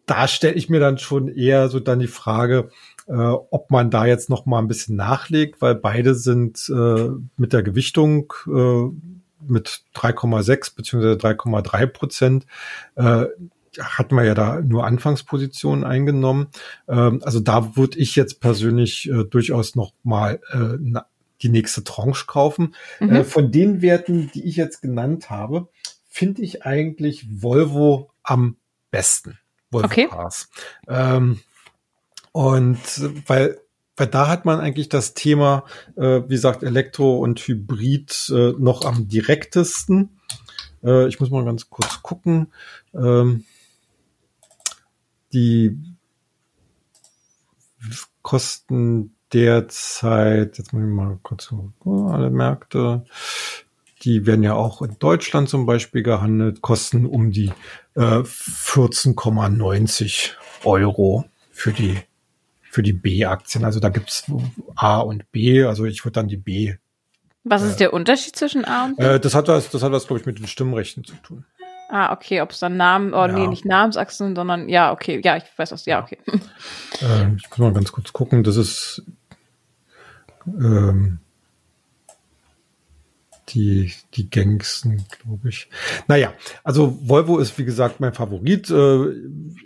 da 0.05 0.27
stelle 0.27 0.55
ich 0.55 0.69
mir 0.69 0.79
dann 0.79 0.97
schon 0.97 1.27
eher 1.27 1.69
so 1.69 1.79
dann 1.79 1.99
die 1.99 2.07
Frage, 2.07 2.69
äh, 3.07 3.13
ob 3.13 3.69
man 3.71 3.91
da 3.91 4.05
jetzt 4.05 4.29
noch 4.29 4.45
mal 4.45 4.59
ein 4.59 4.67
bisschen 4.67 4.95
nachlegt, 4.95 5.61
weil 5.61 5.75
beide 5.75 6.15
sind 6.15 6.67
äh, 6.69 7.09
mit 7.37 7.53
der 7.53 7.63
Gewichtung 7.63 8.33
äh, 8.47 8.89
mit 9.47 9.83
3,6 9.95 10.75
beziehungsweise 10.75 11.15
3,3 11.15 11.87
Prozent 11.87 12.45
äh, 13.77 13.81
hat 13.81 14.11
man 14.11 14.25
ja 14.25 14.33
da 14.33 14.61
nur 14.61 14.85
Anfangspositionen 14.85 15.83
eingenommen. 15.83 16.47
Ähm, 16.87 17.21
also 17.23 17.39
da 17.39 17.75
würde 17.75 17.97
ich 17.99 18.15
jetzt 18.15 18.39
persönlich 18.39 19.09
äh, 19.09 19.23
durchaus 19.25 19.75
noch 19.75 19.93
mal 20.03 20.39
äh, 20.51 21.01
die 21.41 21.49
nächste 21.49 21.83
Tranche 21.83 22.25
kaufen. 22.25 22.75
Mhm. 22.99 23.15
Äh, 23.15 23.23
von 23.23 23.51
den 23.51 23.81
Werten, 23.81 24.31
die 24.33 24.47
ich 24.47 24.55
jetzt 24.55 24.81
genannt 24.81 25.29
habe, 25.29 25.69
finde 26.09 26.41
ich 26.41 26.65
eigentlich 26.65 27.27
Volvo 27.41 28.11
am 28.23 28.57
besten. 28.91 29.37
Volvo 29.71 29.85
okay. 29.85 30.07
Cars. 30.07 30.49
Ähm, 30.87 31.39
und 32.31 32.79
weil 33.27 33.59
weil 33.99 34.07
da 34.07 34.29
hat 34.29 34.45
man 34.45 34.61
eigentlich 34.61 34.87
das 34.87 35.13
Thema, 35.13 35.65
äh, 35.97 36.21
wie 36.23 36.35
gesagt, 36.35 36.63
Elektro 36.63 37.17
und 37.17 37.37
Hybrid 37.41 38.31
äh, 38.33 38.53
noch 38.57 38.85
am 38.85 39.09
direktesten. 39.09 40.21
Äh, 40.81 41.09
ich 41.09 41.19
muss 41.19 41.29
mal 41.29 41.43
ganz 41.43 41.69
kurz 41.69 42.01
gucken. 42.01 42.47
Ähm, 42.93 43.43
die 45.33 45.77
kosten 48.21 49.15
derzeit, 49.33 50.57
jetzt 50.57 50.73
muss 50.73 50.83
ich 50.83 50.89
mal 50.89 51.19
kurz 51.23 51.53
oh, 51.85 52.07
alle 52.07 52.29
Märkte, 52.29 53.05
die 54.01 54.25
werden 54.25 54.43
ja 54.43 54.53
auch 54.53 54.81
in 54.81 54.97
Deutschland 54.99 55.49
zum 55.49 55.65
Beispiel 55.65 56.03
gehandelt, 56.03 56.61
kosten 56.61 57.05
um 57.05 57.31
die 57.31 57.51
äh, 57.95 58.21
14,90 58.21 60.31
Euro 60.63 61.25
für 61.51 61.73
die 61.73 61.97
für 62.71 62.83
die 62.83 62.93
B-Aktien. 62.93 63.65
Also 63.65 63.79
da 63.79 63.89
gibt's 63.89 64.31
A 64.75 64.99
und 64.99 65.31
B. 65.31 65.63
Also 65.63 65.85
ich 65.85 66.05
würde 66.05 66.13
dann 66.13 66.27
die 66.27 66.37
B. 66.37 66.75
Was 67.43 67.63
ist 67.63 67.75
äh, 67.75 67.77
der 67.77 67.93
Unterschied 67.93 68.35
zwischen 68.35 68.63
A 68.63 68.85
und 68.85 68.97
B? 68.97 69.03
Äh, 69.03 69.19
das 69.19 69.33
hat 69.33 69.47
was, 69.47 69.69
das 69.69 69.81
hat 69.81 69.91
was, 69.91 70.05
glaube 70.05 70.19
ich, 70.19 70.25
mit 70.25 70.39
den 70.39 70.47
Stimmrechten 70.47 71.03
zu 71.03 71.15
tun. 71.15 71.45
Ah, 71.91 72.13
okay, 72.13 72.41
ob 72.41 72.51
es 72.51 72.59
dann 72.59 72.77
Namen, 72.77 73.15
oh 73.15 73.25
ja. 73.25 73.27
nee, 73.27 73.47
nicht 73.47 73.65
Namensachsen, 73.65 74.35
sondern 74.35 74.69
ja, 74.69 74.91
okay, 74.91 75.19
ja, 75.23 75.37
ich 75.37 75.43
weiß 75.57 75.71
was, 75.71 75.85
ja, 75.85 76.01
okay. 76.03 76.19
Äh, 77.01 77.35
ich 77.37 77.49
muss 77.49 77.59
mal 77.59 77.71
ganz 77.71 77.91
kurz 77.91 78.11
gucken, 78.11 78.43
das 78.43 78.57
ist 78.57 79.03
ähm, 80.45 81.19
die, 83.49 83.93
die 84.13 84.29
gängigsten, 84.29 85.05
glaube 85.21 85.49
ich. 85.49 85.69
Naja, 86.07 86.33
also 86.63 86.97
Volvo 87.01 87.39
ist 87.39 87.57
wie 87.57 87.65
gesagt 87.65 87.99
mein 87.99 88.13
Favorit. 88.13 88.69
Äh, 88.69 89.13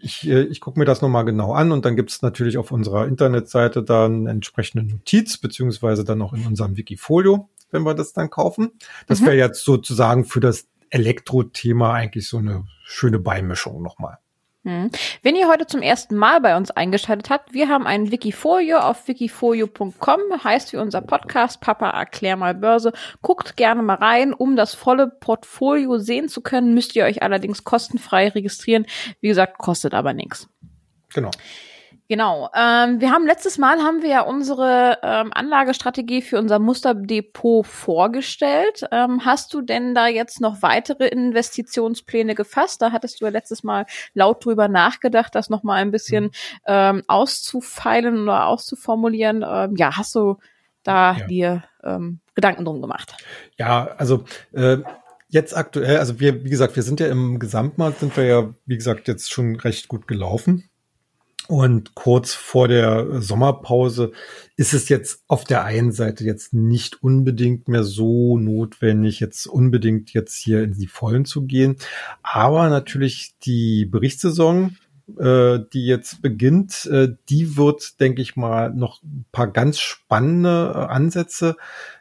ich, 0.01 0.27
äh, 0.27 0.43
ich 0.43 0.61
gucke 0.61 0.79
mir 0.79 0.85
das 0.85 1.01
nochmal 1.01 1.25
genau 1.25 1.53
an 1.53 1.71
und 1.71 1.85
dann 1.85 1.95
gibt 1.95 2.11
es 2.11 2.21
natürlich 2.21 2.57
auf 2.57 2.71
unserer 2.71 3.07
Internetseite 3.07 3.83
dann 3.83 4.27
entsprechende 4.27 4.85
Notiz, 4.85 5.37
beziehungsweise 5.37 6.03
dann 6.03 6.21
auch 6.21 6.33
in 6.33 6.45
unserem 6.45 6.77
Wikifolio, 6.77 7.49
wenn 7.71 7.83
wir 7.83 7.93
das 7.93 8.13
dann 8.13 8.29
kaufen. 8.29 8.71
Das 9.07 9.21
mhm. 9.21 9.25
wäre 9.25 9.37
jetzt 9.37 9.63
sozusagen 9.63 10.25
für 10.25 10.39
das 10.39 10.67
Elektro-Thema 10.93 11.93
eigentlich 11.93 12.27
so 12.27 12.37
eine 12.37 12.65
schöne 12.85 13.19
Beimischung 13.19 13.81
nochmal. 13.81 14.19
Hm. 14.65 14.91
Wenn 15.21 15.35
ihr 15.35 15.49
heute 15.49 15.67
zum 15.67 15.81
ersten 15.81 16.15
Mal 16.15 16.39
bei 16.39 16.55
uns 16.55 16.71
eingeschaltet 16.71 17.29
habt, 17.29 17.53
wir 17.53 17.67
haben 17.67 17.85
ein 17.85 18.11
Wikifolio 18.11 18.77
auf 18.77 19.09
wikifolio.com, 19.09 20.19
heißt 20.41 20.71
wie 20.71 20.77
unser 20.77 21.01
Podcast 21.01 21.59
Papa 21.59 21.89
erklär 21.89 22.37
mal 22.37 22.53
Börse. 22.53 22.93
Guckt 23.21 23.57
gerne 23.57 23.81
mal 23.81 23.95
rein, 23.95 24.33
um 24.33 24.55
das 24.55 24.73
volle 24.73 25.09
Portfolio 25.09 25.97
sehen 25.97 26.29
zu 26.29 26.41
können, 26.41 26.73
müsst 26.73 26.95
ihr 26.95 27.03
euch 27.03 27.23
allerdings 27.23 27.65
kostenfrei 27.65 28.29
registrieren. 28.29 28.85
Wie 29.19 29.27
gesagt, 29.27 29.57
kostet 29.57 29.93
aber 29.93 30.13
nichts. 30.13 30.47
Genau. 31.13 31.31
Genau. 32.09 32.49
Ähm, 32.55 33.01
wir 33.01 33.11
haben 33.11 33.25
letztes 33.25 33.57
Mal 33.57 33.79
haben 33.79 34.01
wir 34.01 34.09
ja 34.09 34.21
unsere 34.21 34.99
ähm, 35.01 35.31
Anlagestrategie 35.33 36.21
für 36.21 36.37
unser 36.37 36.59
Musterdepot 36.59 37.65
vorgestellt. 37.65 38.85
Ähm, 38.91 39.25
hast 39.25 39.53
du 39.53 39.61
denn 39.61 39.95
da 39.95 40.07
jetzt 40.07 40.41
noch 40.41 40.61
weitere 40.61 41.07
Investitionspläne 41.07 42.35
gefasst? 42.35 42.81
Da 42.81 42.91
hattest 42.91 43.21
du 43.21 43.25
ja 43.25 43.31
letztes 43.31 43.63
Mal 43.63 43.85
laut 44.13 44.45
drüber 44.45 44.67
nachgedacht, 44.67 45.33
das 45.35 45.49
noch 45.49 45.63
mal 45.63 45.75
ein 45.75 45.91
bisschen 45.91 46.31
ähm, 46.67 47.03
auszufeilen 47.07 48.23
oder 48.23 48.47
auszuformulieren. 48.47 49.43
Ähm, 49.47 49.75
ja, 49.75 49.97
hast 49.97 50.15
du 50.15 50.37
da 50.83 51.15
ja. 51.17 51.27
dir 51.27 51.63
ähm, 51.83 52.19
Gedanken 52.35 52.65
drum 52.65 52.81
gemacht? 52.81 53.15
Ja, 53.57 53.87
also 53.97 54.25
äh, 54.51 54.77
jetzt 55.29 55.55
aktuell, 55.55 55.97
also 55.97 56.19
wir, 56.19 56.43
wie 56.43 56.49
gesagt, 56.49 56.75
wir 56.75 56.83
sind 56.83 56.99
ja 56.99 57.07
im 57.07 57.39
Gesamtmarkt, 57.39 57.99
sind 57.99 58.15
wir 58.15 58.25
ja, 58.25 58.53
wie 58.65 58.77
gesagt, 58.77 59.07
jetzt 59.07 59.31
schon 59.31 59.55
recht 59.55 59.87
gut 59.87 60.07
gelaufen. 60.07 60.69
Und 61.47 61.93
kurz 61.93 62.33
vor 62.33 62.69
der 62.69 63.21
Sommerpause 63.21 64.11
ist 64.55 64.73
es 64.73 64.87
jetzt 64.87 65.23
auf 65.27 65.43
der 65.43 65.65
einen 65.65 65.91
Seite 65.91 66.23
jetzt 66.23 66.53
nicht 66.53 67.03
unbedingt 67.03 67.67
mehr 67.67 67.83
so 67.83 68.37
notwendig, 68.37 69.19
jetzt 69.19 69.47
unbedingt 69.47 70.13
jetzt 70.13 70.35
hier 70.35 70.63
in 70.63 70.73
die 70.73 70.87
Vollen 70.87 71.25
zu 71.25 71.45
gehen. 71.45 71.75
Aber 72.21 72.69
natürlich 72.69 73.35
die 73.43 73.85
Berichtssaison 73.85 74.77
äh, 75.19 75.59
die 75.73 75.85
jetzt 75.85 76.21
beginnt, 76.21 76.85
äh, 76.85 77.09
die 77.29 77.57
wird, 77.57 77.99
denke 77.99 78.21
ich 78.21 78.35
mal, 78.35 78.73
noch 78.73 79.01
ein 79.03 79.25
paar 79.31 79.47
ganz 79.47 79.79
spannende 79.79 80.73
äh, 80.75 80.79
Ansätze 80.79 81.55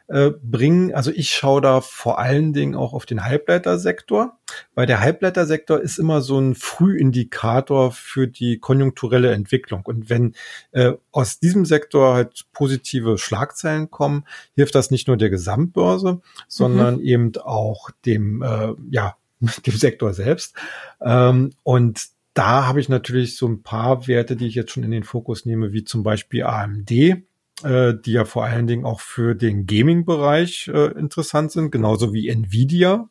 äh, 0.07 0.31
bringen. 0.41 0.93
Also 0.93 1.11
ich 1.11 1.31
schaue 1.31 1.61
da 1.61 1.81
vor 1.81 2.19
allen 2.19 2.53
Dingen 2.53 2.75
auch 2.75 2.93
auf 2.93 3.05
den 3.05 3.23
Halbleitersektor, 3.23 4.37
weil 4.75 4.85
der 4.85 4.99
Halbleitersektor 4.99 5.79
ist 5.79 5.97
immer 5.97 6.21
so 6.21 6.39
ein 6.39 6.55
Frühindikator 6.55 7.91
für 7.91 8.27
die 8.27 8.59
konjunkturelle 8.59 9.31
Entwicklung. 9.31 9.81
Und 9.85 10.09
wenn 10.09 10.35
äh, 10.71 10.93
aus 11.11 11.39
diesem 11.39 11.65
Sektor 11.65 12.15
halt 12.15 12.45
positive 12.53 13.17
Schlagzeilen 13.17 13.91
kommen, 13.91 14.25
hilft 14.55 14.75
das 14.75 14.91
nicht 14.91 15.07
nur 15.07 15.17
der 15.17 15.29
Gesamtbörse, 15.29 16.21
sondern 16.47 16.95
mhm. 16.95 17.01
eben 17.01 17.31
auch 17.37 17.89
dem, 18.05 18.41
äh, 18.41 18.73
ja, 18.91 19.15
dem 19.65 19.75
Sektor 19.75 20.13
selbst. 20.13 20.55
Ähm, 21.01 21.51
und 21.63 22.12
da 22.33 22.65
habe 22.65 22.79
ich 22.79 22.89
natürlich 22.89 23.37
so 23.37 23.47
ein 23.47 23.63
paar 23.63 24.07
Werte, 24.07 24.35
die 24.35 24.47
ich 24.47 24.55
jetzt 24.55 24.71
schon 24.71 24.83
in 24.83 24.91
den 24.91 25.03
Fokus 25.03 25.45
nehme, 25.45 25.71
wie 25.71 25.83
zum 25.83 26.03
Beispiel 26.03 26.43
AMD, 26.43 26.91
äh, 26.91 27.23
die 27.63 28.11
ja 28.11 28.25
vor 28.25 28.45
allen 28.45 28.67
Dingen 28.67 28.85
auch 28.85 28.99
für 28.99 29.35
den 29.35 29.67
Gaming-Bereich 29.67 30.67
äh, 30.67 30.91
interessant 30.97 31.51
sind, 31.51 31.71
genauso 31.71 32.13
wie 32.13 32.29
Nvidia. 32.29 33.09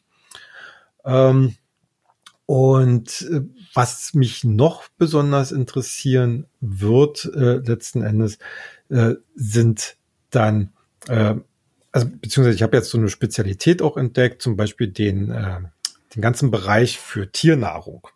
Ähm, 1.04 1.54
und 2.46 3.22
äh, 3.30 3.42
was 3.74 4.14
mich 4.14 4.44
noch 4.44 4.88
besonders 4.98 5.52
interessieren 5.52 6.46
wird, 6.60 7.24
äh, 7.34 7.58
letzten 7.58 8.02
Endes, 8.02 8.38
äh, 8.88 9.14
sind 9.34 9.96
dann, 10.30 10.72
äh, 11.08 11.36
also 11.92 12.08
beziehungsweise 12.08 12.56
ich 12.56 12.62
habe 12.62 12.76
jetzt 12.76 12.90
so 12.90 12.98
eine 12.98 13.08
Spezialität 13.08 13.82
auch 13.82 13.96
entdeckt, 13.96 14.42
zum 14.42 14.56
Beispiel 14.56 14.88
den, 14.88 15.30
äh, 15.30 15.60
den 16.14 16.22
ganzen 16.22 16.50
Bereich 16.50 16.98
für 16.98 17.30
Tiernahrung. 17.30 18.08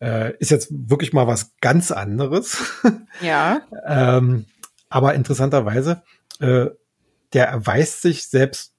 Äh, 0.00 0.36
ist 0.38 0.50
jetzt 0.50 0.68
wirklich 0.70 1.12
mal 1.12 1.26
was 1.26 1.52
ganz 1.60 1.90
anderes. 1.90 2.58
Ja. 3.20 3.62
ähm, 3.84 4.44
aber 4.90 5.14
interessanterweise, 5.14 6.02
äh, 6.38 6.66
der 7.32 7.48
erweist 7.48 8.02
sich 8.02 8.28
selbst 8.28 8.74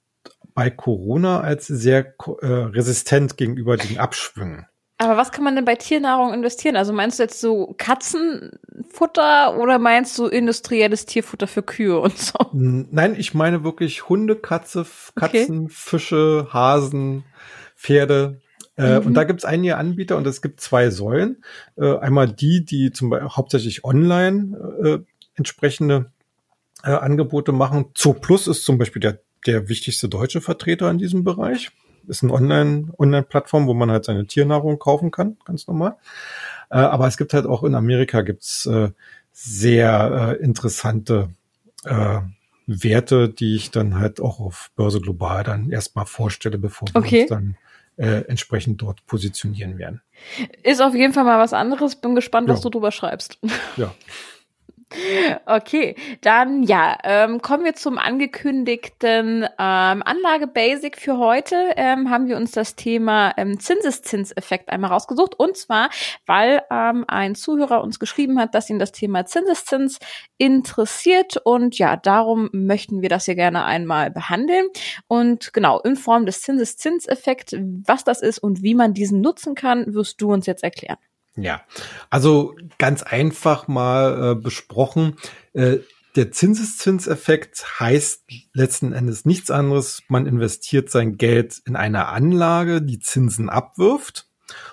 bei 0.54 0.70
Corona 0.70 1.40
als 1.40 1.66
sehr 1.66 2.14
äh, 2.40 2.46
resistent 2.46 3.36
gegenüber 3.36 3.76
den 3.76 3.98
Abschwüngen. 3.98 4.66
Aber 5.00 5.16
was 5.16 5.32
kann 5.32 5.44
man 5.44 5.56
denn 5.56 5.64
bei 5.64 5.76
Tiernahrung 5.76 6.34
investieren? 6.34 6.76
Also 6.76 6.92
meinst 6.92 7.18
du 7.18 7.22
jetzt 7.22 7.40
so 7.40 7.74
Katzenfutter 7.78 9.56
oder 9.58 9.78
meinst 9.78 10.18
du 10.18 10.26
industrielles 10.26 11.06
Tierfutter 11.06 11.46
für 11.46 11.62
Kühe 11.62 11.98
und 11.98 12.18
so? 12.18 12.38
Nein, 12.52 13.14
ich 13.16 13.32
meine 13.32 13.64
wirklich 13.64 14.10
Hunde, 14.10 14.36
Katze, 14.36 14.84
Katzen, 15.14 15.64
okay. 15.64 15.68
Fische, 15.70 16.48
Hasen, 16.52 17.24
Pferde. 17.76 18.42
Äh, 18.76 19.00
mhm. 19.00 19.06
Und 19.06 19.14
da 19.14 19.24
gibt 19.24 19.40
es 19.40 19.44
einige 19.44 19.76
Anbieter 19.76 20.16
und 20.16 20.26
es 20.26 20.42
gibt 20.42 20.60
zwei 20.60 20.90
Säulen. 20.90 21.44
Äh, 21.76 21.98
einmal 21.98 22.28
die, 22.28 22.64
die 22.64 22.92
zum 22.92 23.10
Beispiel 23.10 23.30
hauptsächlich 23.30 23.84
online 23.84 24.56
äh, 24.82 24.98
entsprechende 25.34 26.10
äh, 26.82 26.90
Angebote 26.90 27.52
machen. 27.52 27.86
Zoo 27.94 28.14
Plus 28.14 28.46
ist 28.46 28.64
zum 28.64 28.78
Beispiel 28.78 29.00
der, 29.00 29.20
der 29.46 29.68
wichtigste 29.68 30.08
deutsche 30.08 30.40
Vertreter 30.40 30.90
in 30.90 30.98
diesem 30.98 31.24
Bereich. 31.24 31.70
Ist 32.06 32.22
eine 32.22 32.32
Online, 32.32 32.92
Online-Plattform, 32.98 33.66
wo 33.66 33.74
man 33.74 33.90
halt 33.90 34.04
seine 34.04 34.26
Tiernahrung 34.26 34.78
kaufen 34.78 35.10
kann, 35.10 35.36
ganz 35.44 35.66
normal. 35.66 35.96
Äh, 36.70 36.78
aber 36.78 37.06
es 37.06 37.16
gibt 37.16 37.34
halt 37.34 37.46
auch 37.46 37.62
in 37.62 37.74
Amerika 37.74 38.22
gibt's 38.22 38.66
äh, 38.66 38.90
sehr 39.32 40.36
äh, 40.40 40.42
interessante 40.42 41.30
äh, 41.84 42.20
Werte, 42.66 43.28
die 43.28 43.56
ich 43.56 43.70
dann 43.70 43.98
halt 43.98 44.20
auch 44.20 44.40
auf 44.40 44.70
Börse 44.76 45.00
Global 45.00 45.44
dann 45.44 45.70
erstmal 45.70 46.06
vorstelle, 46.06 46.58
bevor 46.58 46.88
wir 46.88 46.96
okay. 46.96 47.22
uns 47.22 47.30
dann 47.30 47.56
äh, 48.00 48.24
entsprechend 48.28 48.80
dort 48.80 49.04
positionieren 49.06 49.78
werden. 49.78 50.00
Ist 50.62 50.80
auf 50.80 50.94
jeden 50.94 51.12
Fall 51.12 51.24
mal 51.24 51.38
was 51.38 51.52
anderes. 51.52 51.96
Bin 51.96 52.14
gespannt, 52.14 52.48
ja. 52.48 52.54
was 52.54 52.62
du 52.62 52.70
drüber 52.70 52.92
schreibst. 52.92 53.38
Ja. 53.76 53.94
Okay, 55.46 55.94
dann 56.20 56.64
ja, 56.64 56.98
ähm, 57.04 57.40
kommen 57.40 57.64
wir 57.64 57.74
zum 57.74 57.96
angekündigten 57.96 59.44
ähm, 59.44 59.48
Anlage-Basic 60.04 60.98
für 60.98 61.16
heute. 61.16 61.54
Ähm, 61.76 62.10
haben 62.10 62.26
wir 62.26 62.36
uns 62.36 62.50
das 62.50 62.74
Thema 62.74 63.32
ähm, 63.36 63.60
Zinseszinseffekt 63.60 64.68
einmal 64.68 64.90
rausgesucht. 64.90 65.38
Und 65.38 65.56
zwar, 65.56 65.90
weil 66.26 66.62
ähm, 66.70 67.04
ein 67.06 67.36
Zuhörer 67.36 67.82
uns 67.82 68.00
geschrieben 68.00 68.40
hat, 68.40 68.54
dass 68.54 68.68
ihn 68.68 68.80
das 68.80 68.90
Thema 68.90 69.26
Zinseszins 69.26 69.98
interessiert. 70.38 71.36
Und 71.36 71.78
ja, 71.78 71.96
darum 71.96 72.48
möchten 72.52 73.00
wir 73.00 73.08
das 73.08 73.26
hier 73.26 73.36
gerne 73.36 73.64
einmal 73.64 74.10
behandeln. 74.10 74.66
Und 75.06 75.52
genau, 75.52 75.78
in 75.80 75.94
Form 75.94 76.26
des 76.26 76.42
Zinseszinseffekt, 76.42 77.56
was 77.86 78.02
das 78.02 78.22
ist 78.22 78.38
und 78.38 78.62
wie 78.62 78.74
man 78.74 78.92
diesen 78.92 79.20
nutzen 79.20 79.54
kann, 79.54 79.94
wirst 79.94 80.20
du 80.20 80.32
uns 80.32 80.46
jetzt 80.46 80.64
erklären. 80.64 80.98
Ja, 81.36 81.62
also 82.10 82.54
ganz 82.78 83.02
einfach 83.02 83.68
mal 83.68 84.32
äh, 84.32 84.34
besprochen. 84.34 85.16
Äh, 85.52 85.78
der 86.16 86.32
Zinseszinseffekt 86.32 87.78
heißt 87.78 88.24
letzten 88.52 88.92
Endes 88.92 89.24
nichts 89.24 89.50
anderes. 89.50 90.02
Man 90.08 90.26
investiert 90.26 90.90
sein 90.90 91.16
Geld 91.16 91.62
in 91.66 91.76
eine 91.76 92.06
Anlage, 92.08 92.82
die 92.82 92.98
Zinsen 92.98 93.48
abwirft. 93.48 94.26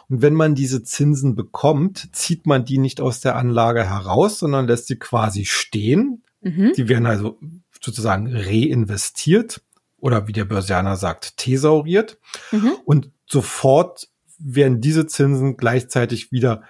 Und 0.09 0.23
wenn 0.23 0.33
man 0.33 0.55
diese 0.55 0.83
Zinsen 0.83 1.35
bekommt, 1.35 2.09
zieht 2.15 2.47
man 2.47 2.65
die 2.65 2.79
nicht 2.79 3.01
aus 3.01 3.19
der 3.19 3.35
Anlage 3.35 3.87
heraus, 3.87 4.39
sondern 4.39 4.67
lässt 4.67 4.87
sie 4.87 4.97
quasi 4.97 5.45
stehen. 5.45 6.23
Mhm. 6.41 6.73
Die 6.75 6.89
werden 6.89 7.05
also 7.05 7.39
sozusagen 7.79 8.35
reinvestiert 8.35 9.61
oder 9.97 10.27
wie 10.27 10.33
der 10.33 10.45
Börsianer 10.45 10.95
sagt, 10.95 11.37
thesauriert. 11.37 12.17
Mhm. 12.51 12.73
Und 12.85 13.11
sofort 13.27 14.09
werden 14.39 14.81
diese 14.81 15.07
Zinsen 15.07 15.57
gleichzeitig 15.57 16.31
wieder 16.31 16.63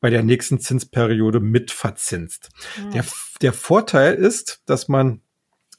bei 0.00 0.10
der 0.10 0.22
nächsten 0.22 0.60
Zinsperiode 0.60 1.40
mitverzinst. 1.40 2.50
Mhm. 2.78 2.90
Der, 2.92 3.04
der 3.40 3.52
Vorteil 3.52 4.14
ist, 4.14 4.62
dass 4.66 4.88
man 4.88 5.20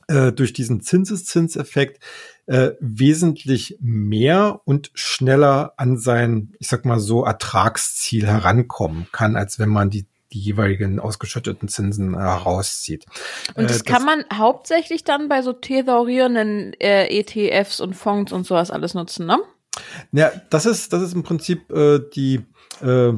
äh, 0.08 0.32
durch 0.32 0.54
diesen 0.54 0.82
Zinseszinseffekt 0.82 2.04
äh, 2.46 2.72
wesentlich 2.80 3.78
mehr 3.80 4.62
und 4.66 4.92
schneller 4.94 5.74
an 5.78 5.98
sein, 5.98 6.54
ich 6.60 6.68
sag 6.68 6.86
mal 6.86 7.00
so, 7.00 7.26
Ertragsziel 7.26 8.26
herankommen 8.26 9.08
kann, 9.12 9.36
als 9.36 9.60
wenn 9.60 9.70
man 9.70 9.90
die 9.90 10.08
die 10.34 10.40
jeweiligen 10.40 11.00
ausgeschütteten 11.00 11.70
Zinsen 11.70 12.14
äh, 12.14 12.18
herauszieht. 12.18 13.06
Und 13.56 13.70
das, 13.70 13.82
äh, 13.82 13.84
das 13.84 13.86
kann 13.86 14.04
man 14.04 14.26
hauptsächlich 14.34 15.04
dann 15.04 15.30
bei 15.30 15.42
so 15.42 15.54
thesaurierenden 15.54 16.74
äh, 16.82 17.08
ETFs 17.08 17.80
und 17.80 17.94
Fonds 17.94 18.34
und 18.34 18.46
sowas 18.46 18.72
alles 18.72 18.94
nutzen, 18.94 19.26
ne? 19.26 19.40
Ja, 20.12 20.32
das 20.50 20.66
ist, 20.66 20.94
das 20.94 21.02
ist 21.04 21.14
im 21.14 21.24
Prinzip 21.24 21.72
äh, 21.72 22.00
die, 22.14 22.42
äh, 22.82 23.14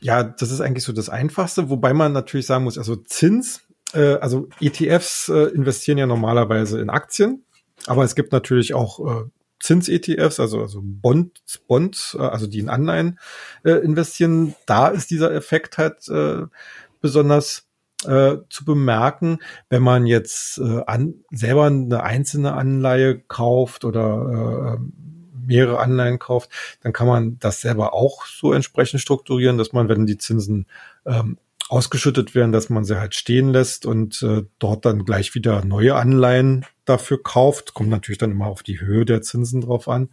ja, 0.00 0.22
das 0.22 0.50
ist 0.50 0.60
eigentlich 0.60 0.84
so 0.84 0.92
das 0.92 1.08
Einfachste, 1.08 1.70
wobei 1.70 1.94
man 1.94 2.12
natürlich 2.12 2.46
sagen 2.46 2.64
muss, 2.64 2.78
also 2.78 2.96
Zins, 2.96 3.62
äh, 3.92 4.14
also 4.14 4.48
ETFs 4.60 5.28
äh, 5.28 5.46
investieren 5.54 5.98
ja 5.98 6.06
normalerweise 6.06 6.80
in 6.80 6.90
Aktien, 6.90 7.44
aber 7.86 8.04
es 8.04 8.14
gibt 8.14 8.32
natürlich 8.32 8.74
auch 8.74 9.24
äh, 9.24 9.28
Zins-ETFs, 9.60 10.40
also, 10.40 10.60
also 10.60 10.80
Bonds, 10.82 11.58
Bonds, 11.66 12.16
äh, 12.18 12.22
also 12.22 12.46
die 12.46 12.58
in 12.58 12.68
Anleihen 12.68 13.18
äh, 13.64 13.72
investieren. 13.72 14.54
Da 14.66 14.88
ist 14.88 15.10
dieser 15.10 15.32
Effekt 15.32 15.78
halt 15.78 16.06
äh, 16.08 16.42
besonders 17.00 17.66
äh, 18.04 18.36
zu 18.50 18.64
bemerken, 18.64 19.38
wenn 19.70 19.82
man 19.82 20.06
jetzt 20.06 20.58
äh, 20.58 20.82
an, 20.86 21.14
selber 21.30 21.64
eine 21.64 22.02
einzelne 22.02 22.52
Anleihe 22.52 23.18
kauft 23.18 23.84
oder 23.84 24.78
äh, 24.78 25.13
mehrere 25.46 25.78
Anleihen 25.78 26.18
kauft, 26.18 26.50
dann 26.82 26.92
kann 26.92 27.06
man 27.06 27.38
das 27.38 27.60
selber 27.60 27.94
auch 27.94 28.26
so 28.26 28.52
entsprechend 28.52 29.00
strukturieren, 29.00 29.58
dass 29.58 29.72
man, 29.72 29.88
wenn 29.88 30.06
die 30.06 30.18
Zinsen 30.18 30.66
ähm, 31.06 31.38
ausgeschüttet 31.68 32.34
werden, 32.34 32.52
dass 32.52 32.68
man 32.68 32.84
sie 32.84 32.98
halt 32.98 33.14
stehen 33.14 33.48
lässt 33.48 33.86
und 33.86 34.22
äh, 34.22 34.42
dort 34.58 34.84
dann 34.84 35.04
gleich 35.04 35.34
wieder 35.34 35.64
neue 35.64 35.94
Anleihen 35.94 36.66
dafür 36.84 37.22
kauft. 37.22 37.74
Kommt 37.74 37.88
natürlich 37.88 38.18
dann 38.18 38.32
immer 38.32 38.46
auf 38.46 38.62
die 38.62 38.80
Höhe 38.80 39.04
der 39.04 39.22
Zinsen 39.22 39.62
drauf 39.62 39.88
an. 39.88 40.10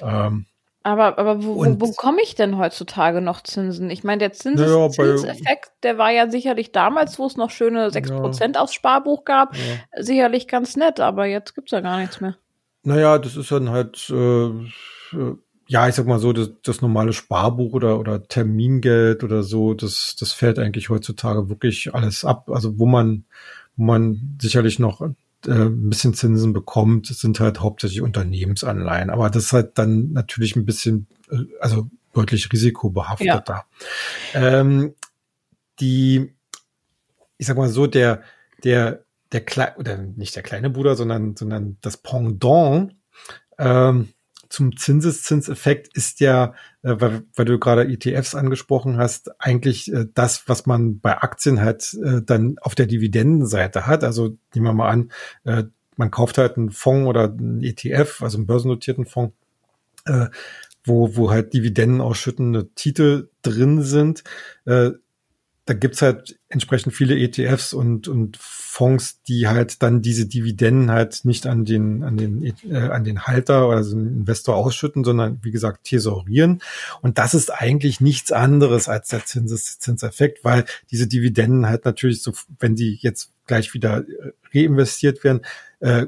Ähm, 0.00 0.46
aber, 0.82 1.18
aber 1.18 1.44
wo, 1.44 1.56
wo, 1.56 1.64
wo 1.66 1.88
bekomme 1.88 2.22
ich 2.22 2.34
denn 2.34 2.56
heutzutage 2.56 3.20
noch 3.20 3.42
Zinsen? 3.42 3.90
Ich 3.90 4.04
meine, 4.04 4.20
der 4.20 4.32
Zinseszinseffekt, 4.32 5.66
ja, 5.66 5.72
der 5.82 5.98
war 5.98 6.10
ja 6.10 6.30
sicherlich 6.30 6.72
damals, 6.72 7.18
wo 7.18 7.26
es 7.26 7.36
noch 7.36 7.50
schöne 7.50 7.88
6% 7.88 8.54
ja, 8.54 8.60
aufs 8.60 8.72
Sparbuch 8.72 9.24
gab, 9.24 9.54
ja. 9.54 10.02
sicherlich 10.02 10.48
ganz 10.48 10.76
nett, 10.76 11.00
aber 11.00 11.26
jetzt 11.26 11.54
gibt's 11.54 11.72
ja 11.72 11.80
gar 11.80 11.98
nichts 11.98 12.22
mehr. 12.22 12.36
Naja, 12.82 13.18
das 13.18 13.36
ist 13.36 13.50
dann 13.50 13.70
halt, 13.70 14.08
äh, 14.10 14.46
äh, 14.46 15.36
ja, 15.66 15.86
ich 15.88 15.94
sag 15.94 16.06
mal 16.06 16.18
so, 16.18 16.32
das, 16.32 16.50
das 16.62 16.80
normale 16.80 17.12
Sparbuch 17.12 17.74
oder, 17.74 17.98
oder 17.98 18.26
Termingeld 18.26 19.22
oder 19.22 19.42
so, 19.42 19.74
das, 19.74 20.16
das 20.18 20.32
fällt 20.32 20.58
eigentlich 20.58 20.88
heutzutage 20.88 21.48
wirklich 21.50 21.94
alles 21.94 22.24
ab. 22.24 22.50
Also 22.50 22.78
wo 22.78 22.86
man, 22.86 23.24
wo 23.76 23.84
man 23.84 24.38
sicherlich 24.40 24.78
noch 24.78 25.02
äh, 25.02 25.12
ein 25.46 25.90
bisschen 25.90 26.14
Zinsen 26.14 26.52
bekommt, 26.52 27.06
sind 27.06 27.38
halt 27.40 27.60
hauptsächlich 27.60 28.00
Unternehmensanleihen. 28.00 29.10
Aber 29.10 29.28
das 29.28 29.44
ist 29.44 29.52
halt 29.52 29.78
dann 29.78 30.12
natürlich 30.12 30.56
ein 30.56 30.64
bisschen, 30.64 31.06
äh, 31.30 31.44
also 31.60 31.88
deutlich 32.14 32.50
risikobehafteter. 32.50 33.64
Ja. 34.32 34.60
Ähm, 34.60 34.94
die, 35.80 36.34
ich 37.36 37.46
sag 37.46 37.56
mal 37.56 37.68
so, 37.68 37.86
der, 37.86 38.22
der 38.64 39.04
der 39.32 39.40
kleine, 39.42 39.76
oder 39.76 39.98
nicht 39.98 40.36
der 40.36 40.42
kleine 40.42 40.70
Bruder, 40.70 40.96
sondern, 40.96 41.36
sondern 41.36 41.76
das 41.80 41.96
Pendant 41.98 42.94
ähm, 43.58 44.08
zum 44.48 44.76
Zinseszinseffekt 44.76 45.94
ist 45.94 46.20
ja, 46.20 46.54
äh, 46.82 46.94
weil, 46.98 47.24
weil 47.34 47.44
du 47.44 47.58
gerade 47.58 47.86
ETFs 47.86 48.34
angesprochen 48.34 48.96
hast, 48.96 49.30
eigentlich 49.40 49.92
äh, 49.92 50.06
das, 50.14 50.48
was 50.48 50.66
man 50.66 51.00
bei 51.00 51.18
Aktien 51.18 51.60
halt 51.60 51.94
äh, 52.02 52.22
dann 52.22 52.56
auf 52.60 52.74
der 52.74 52.86
Dividendenseite 52.86 53.86
hat. 53.86 54.04
Also 54.04 54.36
nehmen 54.54 54.66
wir 54.66 54.72
mal 54.72 54.88
an, 54.88 55.12
äh, 55.44 55.64
man 55.96 56.10
kauft 56.10 56.38
halt 56.38 56.56
einen 56.56 56.70
Fonds 56.70 57.08
oder 57.08 57.24
einen 57.24 57.62
ETF, 57.62 58.22
also 58.22 58.38
einen 58.38 58.46
börsennotierten 58.46 59.04
Fonds, 59.04 59.34
äh, 60.06 60.26
wo, 60.84 61.16
wo 61.16 61.30
halt 61.30 61.52
Dividenden 61.52 62.00
ausschüttende 62.00 62.72
Titel 62.74 63.28
drin 63.42 63.82
sind. 63.82 64.24
Da 65.68 65.74
gibt's 65.74 66.00
halt 66.00 66.38
entsprechend 66.48 66.94
viele 66.94 67.14
ETFs 67.18 67.74
und, 67.74 68.08
und 68.08 68.38
Fonds, 68.40 69.22
die 69.24 69.48
halt 69.48 69.82
dann 69.82 70.00
diese 70.00 70.24
Dividenden 70.24 70.90
halt 70.90 71.26
nicht 71.26 71.46
an 71.46 71.66
den, 71.66 72.02
an 72.02 72.16
den, 72.16 72.42
äh, 72.42 72.74
an 72.74 73.04
den 73.04 73.26
Halter 73.26 73.68
oder 73.68 73.82
den 73.82 74.06
Investor 74.06 74.56
ausschütten, 74.56 75.04
sondern 75.04 75.40
wie 75.42 75.50
gesagt 75.50 75.84
thesaurieren. 75.84 76.62
Und 77.02 77.18
das 77.18 77.34
ist 77.34 77.50
eigentlich 77.52 78.00
nichts 78.00 78.32
anderes 78.32 78.88
als 78.88 79.08
der 79.08 79.26
Zinseszinseffekt, 79.26 80.42
weil 80.42 80.64
diese 80.90 81.06
Dividenden 81.06 81.66
halt 81.66 81.84
natürlich 81.84 82.22
so, 82.22 82.32
wenn 82.58 82.74
die 82.74 82.98
jetzt 83.02 83.30
gleich 83.46 83.74
wieder 83.74 84.06
äh, 84.08 84.32
reinvestiert 84.54 85.22
werden, 85.22 85.42
äh, 85.80 86.06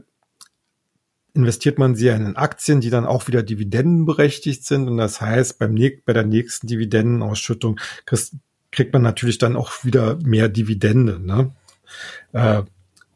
investiert 1.35 1.79
man 1.79 1.97
sie 1.97 2.09
in 2.09 2.35
Aktien, 2.37 2.81
die 2.81 2.89
dann 2.89 3.05
auch 3.05 3.29
wieder 3.29 3.43
dividendenberechtigt 3.43 4.65
sind. 4.65 4.89
Und 4.89 4.97
das 4.97 5.21
heißt, 5.21 5.59
beim, 5.59 5.75
bei 6.07 6.15
der 6.15 6.25
nächsten 6.25 6.67
Dividendenausschüttung 6.67 7.79
kriegst, 8.07 8.37
kriegt 8.73 8.93
man 8.93 9.03
natürlich 9.03 9.39
dann 9.39 9.57
auch 9.57 9.85
wieder 9.85 10.17
mehr 10.23 10.49
Dividende, 10.49 11.19
ne? 11.19 11.53
Äh, 12.33 12.63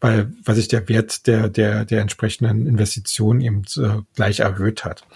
weil, 0.01 0.33
weil 0.45 0.55
sich 0.55 0.69
der 0.69 0.89
Wert 0.89 1.27
der, 1.27 1.49
der, 1.49 1.85
der 1.85 2.03
entsprechenden 2.03 2.67
Investition 2.67 3.41
eben 3.41 3.63
äh, 3.77 4.03
gleich 4.15 4.41
erhöht 4.41 4.85
hat. 4.85 5.07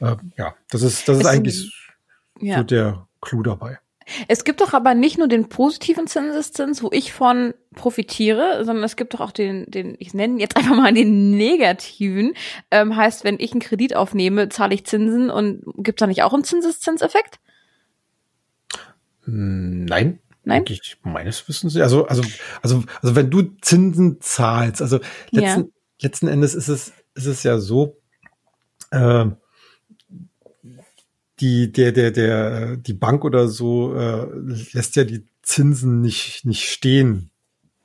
Äh, 0.00 0.16
ja, 0.36 0.54
das 0.70 0.82
ist, 0.82 1.08
das 1.08 1.16
ist, 1.16 1.22
ist 1.22 1.26
eigentlich 1.26 1.72
ja. 2.40 2.58
so 2.58 2.64
der 2.64 3.06
Clou 3.22 3.42
dabei. 3.42 3.78
Es 4.28 4.44
gibt 4.44 4.60
doch 4.60 4.72
aber 4.72 4.94
nicht 4.94 5.18
nur 5.18 5.26
den 5.26 5.48
positiven 5.48 6.06
Zinseszins, 6.06 6.82
wo 6.82 6.90
ich 6.92 7.12
von 7.12 7.54
profitiere, 7.74 8.64
sondern 8.64 8.84
es 8.84 8.96
gibt 8.96 9.14
doch 9.14 9.20
auch 9.20 9.32
den, 9.32 9.68
den 9.68 9.96
ich 9.98 10.14
nenne 10.14 10.38
jetzt 10.40 10.56
einfach 10.56 10.76
mal 10.76 10.92
den 10.92 11.30
negativen. 11.32 12.34
Ähm, 12.70 12.94
heißt, 12.94 13.24
wenn 13.24 13.38
ich 13.40 13.52
einen 13.52 13.60
Kredit 13.60 13.96
aufnehme, 13.96 14.48
zahle 14.48 14.74
ich 14.74 14.86
Zinsen 14.86 15.30
und 15.30 15.62
gibt 15.76 15.98
es 15.98 16.00
da 16.00 16.06
nicht 16.06 16.22
auch 16.22 16.34
einen 16.34 16.44
Zinseszinseffekt? 16.44 17.40
Nein. 19.26 20.20
Nein. 20.44 20.64
Ich 20.68 20.98
meines 21.02 21.48
Wissens. 21.48 21.76
Also, 21.76 22.06
also, 22.06 22.22
also, 22.62 22.84
also 23.02 23.16
wenn 23.16 23.30
du 23.30 23.42
Zinsen 23.62 24.20
zahlst, 24.20 24.80
also 24.80 25.00
letzten, 25.30 25.60
ja. 25.60 25.68
letzten 26.02 26.28
Endes 26.28 26.54
ist 26.54 26.68
es, 26.68 26.92
ist 27.14 27.26
es 27.26 27.42
ja 27.42 27.58
so, 27.58 28.00
äh, 28.92 29.26
die, 31.40 31.72
der, 31.72 31.90
der, 31.90 32.12
der, 32.12 32.76
die 32.76 32.94
Bank 32.94 33.24
oder 33.24 33.48
so 33.48 33.94
äh, 33.94 34.26
lässt 34.72 34.94
ja 34.94 35.02
die 35.02 35.26
Zinsen 35.42 36.00
nicht, 36.00 36.44
nicht 36.44 36.70
stehen, 36.70 37.30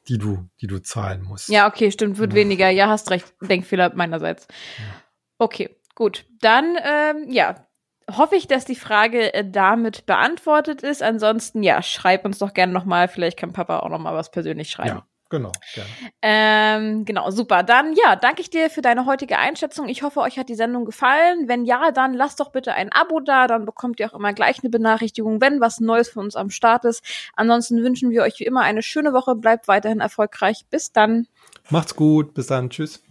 die 0.07 0.19
du, 0.19 0.47
die 0.61 0.67
du 0.67 0.79
zahlen 0.79 1.23
musst. 1.23 1.49
Ja, 1.49 1.67
okay, 1.67 1.91
stimmt, 1.91 2.19
wird 2.19 2.33
ja. 2.33 2.37
weniger. 2.37 2.69
Ja, 2.69 2.89
hast 2.89 3.09
recht. 3.09 3.33
Denkfehler 3.41 3.91
meinerseits. 3.95 4.47
Okay, 5.39 5.75
gut. 5.95 6.25
Dann, 6.41 6.75
ähm, 6.83 7.31
ja, 7.31 7.67
hoffe 8.17 8.35
ich, 8.35 8.47
dass 8.47 8.65
die 8.65 8.75
Frage 8.75 9.33
äh, 9.33 9.49
damit 9.49 10.05
beantwortet 10.05 10.83
ist. 10.83 11.03
Ansonsten, 11.03 11.63
ja, 11.63 11.81
schreib 11.81 12.25
uns 12.25 12.39
doch 12.39 12.53
gerne 12.53 12.73
nochmal. 12.73 13.07
Vielleicht 13.07 13.37
kann 13.37 13.53
Papa 13.53 13.79
auch 13.79 13.89
nochmal 13.89 14.13
was 14.13 14.31
persönlich 14.31 14.69
schreiben. 14.69 14.97
Ja. 14.97 15.05
Genau, 15.31 15.53
gerne. 15.73 15.89
Ähm, 16.21 17.05
genau, 17.05 17.31
super. 17.31 17.63
Dann 17.63 17.93
ja, 17.93 18.17
danke 18.17 18.41
ich 18.41 18.49
dir 18.49 18.69
für 18.69 18.81
deine 18.81 19.05
heutige 19.05 19.37
Einschätzung. 19.37 19.87
Ich 19.87 20.03
hoffe, 20.03 20.19
euch 20.19 20.37
hat 20.37 20.49
die 20.49 20.55
Sendung 20.55 20.83
gefallen. 20.83 21.47
Wenn 21.47 21.63
ja, 21.63 21.91
dann 21.91 22.13
lasst 22.13 22.41
doch 22.41 22.51
bitte 22.51 22.73
ein 22.73 22.91
Abo 22.91 23.21
da, 23.21 23.47
dann 23.47 23.63
bekommt 23.63 24.01
ihr 24.01 24.07
auch 24.09 24.13
immer 24.13 24.33
gleich 24.33 24.59
eine 24.59 24.69
Benachrichtigung, 24.69 25.39
wenn 25.39 25.61
was 25.61 25.79
Neues 25.79 26.09
für 26.09 26.19
uns 26.19 26.35
am 26.35 26.49
Start 26.49 26.83
ist. 26.83 27.01
Ansonsten 27.33 27.81
wünschen 27.81 28.09
wir 28.09 28.23
euch 28.23 28.41
wie 28.41 28.43
immer 28.43 28.61
eine 28.61 28.83
schöne 28.83 29.13
Woche. 29.13 29.35
Bleibt 29.35 29.69
weiterhin 29.69 30.01
erfolgreich. 30.01 30.65
Bis 30.69 30.91
dann. 30.91 31.27
Macht's 31.69 31.95
gut. 31.95 32.33
Bis 32.33 32.47
dann. 32.47 32.69
Tschüss. 32.69 33.01